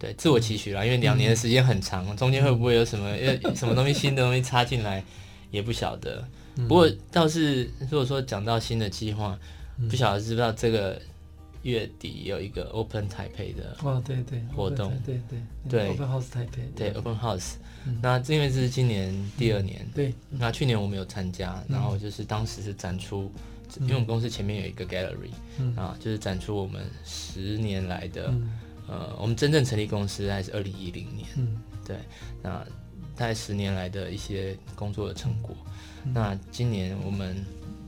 [0.00, 3.14] 对，自我期许啦，因为两年的时间很长，嗯、中间会不会有什么
[3.54, 5.04] 什么东西新的东西插进来，
[5.52, 6.26] 也不晓得。
[6.66, 9.38] 不过倒是如果说讲到新的计划，
[9.88, 11.00] 不晓得知不知道这个。
[11.62, 15.38] 月底有一个 Open Taipei 的哦，对对活动，对对
[15.68, 17.56] 对，Open House Taipei，对 Open House。
[18.00, 23.30] 那因为这是今年第二年，对，那去年我们有参加，然后就是当时是展出，
[23.80, 28.32] 因为我们公司前面有一个 Gallery，啊，就是展出我们十年来的，
[28.90, 31.28] 呃，我们真正成立公司还是二零一零年，
[31.86, 31.96] 对，
[32.42, 32.50] 那
[33.14, 35.54] 大概十年来的一些工作的成果。
[36.12, 37.36] 那今年我们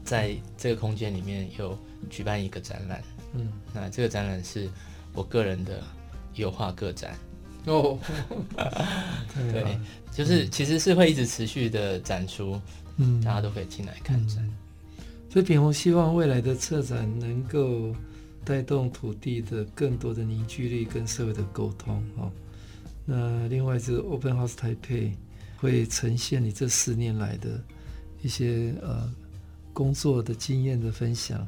[0.04, 1.76] 在这个空间里面有
[2.08, 3.02] 举办一个展览。
[3.34, 4.70] 嗯，那这个展览是
[5.12, 5.82] 我个人的
[6.34, 7.18] 油画个展
[7.66, 7.98] 哦，
[9.50, 9.76] 对，
[10.12, 12.60] 就是其实是会一直持续的展出，
[12.98, 14.38] 嗯，大家都可以进来看展。
[14.38, 17.92] 嗯，所以秉宏希望未来的策展能够
[18.44, 22.30] 带动土地的更多的凝聚力跟社会的沟通哦。
[23.04, 25.12] 那另外是 Open House taik
[25.58, 27.62] 会呈现你这十年来的
[28.22, 29.12] 一些呃
[29.72, 31.46] 工作的经验的分享。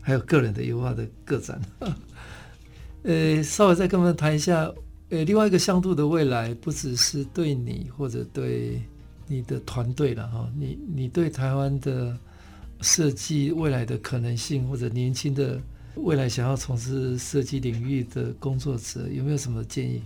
[0.00, 1.60] 还有个人的油画的个展，
[3.02, 4.72] 呃，稍微再跟我们谈一下，
[5.08, 8.80] 呃，另外一个向度的未来，不只是对你或者对
[9.26, 12.16] 你的团队了哈，你你对台湾的
[12.82, 15.60] 设计未来的可能性，或者年轻的
[15.96, 20.02] 未来想要从事设计领域的工作者，有没有什么建议？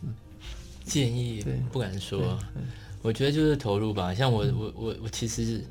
[0.85, 2.39] 建议，不敢说，
[3.03, 4.15] 我觉得就是投入吧。
[4.15, 5.63] 像我我我我其实。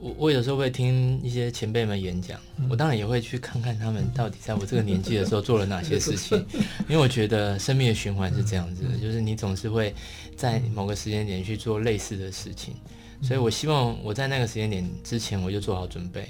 [0.00, 2.38] 我我有时候会听一些前辈们演讲，
[2.68, 6.36] 我当然也会去看看他们到底在我这个年纪的时候做了哪些事情，
[6.90, 9.94] 因为我觉得生命的循环是这样子的，就是你总是会
[10.36, 12.74] 在某个时间点去做类似的事情，
[13.22, 16.28] 所以我希望我在那个时间点之前我就做好准备，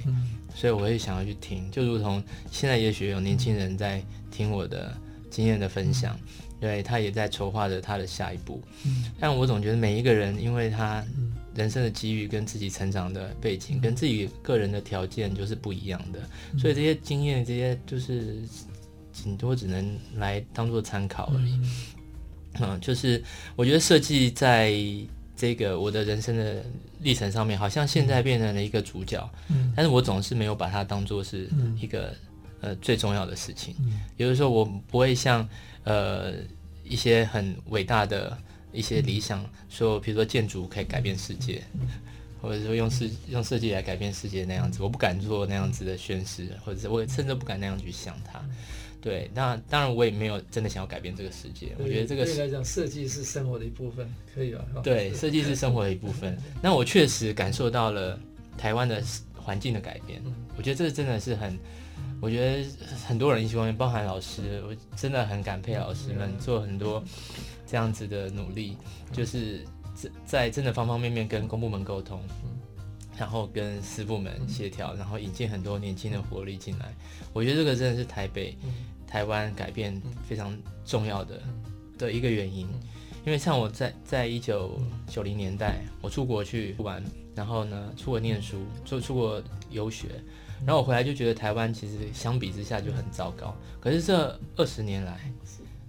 [0.54, 4.96] 所以我会想要去听，就如同现在也许有年轻人在听我的
[5.30, 6.18] 经验的分享，
[6.60, 8.62] 对，他也在筹划着他的下一步，
[9.18, 11.04] 但我总觉得每一个人因为他。
[11.54, 16.18] 人生的机遇跟自己成长的背景，跟自己个人的条件就是不一样的，
[16.58, 18.42] 所以这些经验，这些就是
[19.12, 21.60] 顶多只能来当做参考而已。
[22.58, 23.22] 嗯，就是
[23.54, 24.74] 我觉得设计在
[25.36, 26.64] 这个我的人生的
[27.00, 29.28] 历程上面，好像现在变成了一个主角，
[29.76, 31.48] 但是我总是没有把它当做是
[31.80, 32.14] 一个
[32.60, 33.74] 呃最重要的事情。
[34.16, 35.48] 有的时候我不会像
[35.84, 36.34] 呃
[36.84, 38.36] 一些很伟大的。
[38.76, 41.62] 一些理想说，比如说建筑可以改变世界，
[42.42, 48.42] 或者说用设用设计来改变世界那样子，我不敢做那样子的宣誓，或者是我甚至不敢那样去想它。
[49.04, 51.76] 对，那当然我也没有真的想要改变这个世界。
[51.78, 54.64] 我觉得这个对来讲，设计是生活的一部分，可以吧？
[54.82, 56.34] 对，设计是生活的一部分。
[56.62, 58.18] 那我确实感受到了
[58.56, 59.04] 台湾的
[59.36, 60.22] 环境的改变。
[60.56, 61.58] 我觉得这个真的是很，
[62.18, 62.66] 我觉得
[63.06, 67.04] 很多人喜欢，包含老师，我真的很感佩老师们做很多。
[67.66, 68.76] 这样子的努力，
[69.10, 72.22] 就是在在真的方方面面跟公部门沟通，
[73.18, 76.94] 然后跟私部门协调，然后引进很多年轻的活力进来。
[77.32, 78.56] 我觉得这个真的是台北、
[79.14, 80.52] 台湾改变非常
[80.84, 81.40] 重要的
[81.96, 82.66] 的一个原因。
[83.24, 87.00] 因为像我在在一九九零年代，我出国去玩，
[87.32, 89.40] 然后呢出国念书，就出国
[89.70, 90.08] 游学，
[90.66, 93.56] 然后我回来就觉得台湾其实相比之下就很糟糕。
[93.78, 95.16] 可是这二十年来，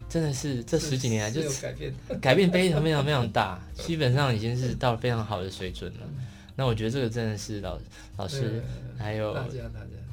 [0.07, 6.01] 真的是这十几年来就改变， 改变非常非常非常大， 基本上已经是到了非常好的水准了。
[6.55, 7.80] 那我觉得这个真的是老
[8.17, 8.61] 老师
[8.99, 9.57] 还有大家。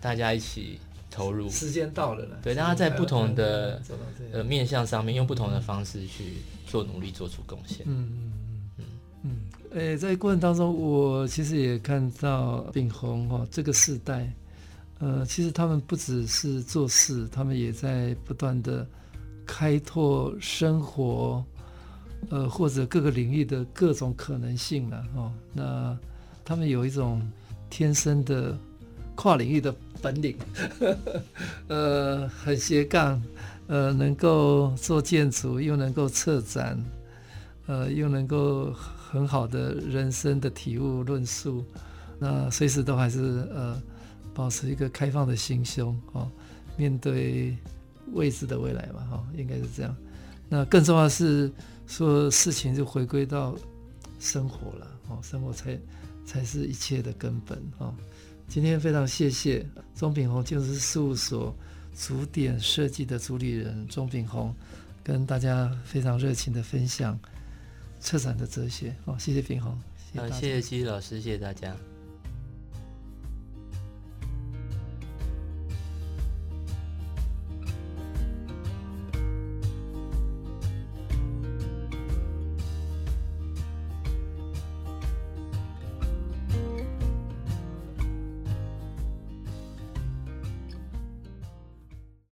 [0.00, 0.80] 大家一起
[1.12, 2.38] 投入，时间到了了。
[2.42, 3.80] 对，大家在不同的
[4.32, 7.86] 呃面向上面，用不同的方式去做努力，做出贡献。
[7.86, 8.32] 嗯嗯
[8.78, 8.84] 嗯
[9.22, 9.30] 嗯。
[9.78, 14.32] 诶，在过程当中，我其实也看到秉宏哈这个世代，
[14.98, 18.86] 呃，其实他们不只是做事，他们也在不断的。
[19.44, 21.44] 开拓生活，
[22.30, 25.32] 呃，或者各个领域的各种可能性了哦。
[25.52, 25.98] 那
[26.44, 27.20] 他们有一种
[27.68, 28.56] 天生的
[29.14, 30.36] 跨领域的本领，
[31.68, 33.22] 呃，很斜杠，
[33.66, 36.82] 呃，能够做建筑，又能够策展，
[37.66, 41.64] 呃，又能够很好的人生的体悟论述。
[42.18, 43.80] 那随时都还是呃，
[44.32, 46.30] 保持一个开放的心胸哦，
[46.76, 47.56] 面对。
[48.14, 49.96] 未知的未来嘛，哈，应该是这样。
[50.50, 51.50] 那更重要的是
[51.86, 53.54] 说，事情就回归到
[54.18, 55.78] 生活了，哦，生活才
[56.26, 57.94] 才是一切的根本，哦。
[58.52, 61.56] 今天非常谢谢钟秉宏建筑师事务所
[61.96, 64.54] 主点设计的主理人钟秉宏，
[65.02, 67.18] 跟大家非常热情的分享
[67.98, 69.74] 策展的哲学，好，谢谢秉宏，
[70.12, 71.74] 谢谢谢谢基老师，谢谢大家。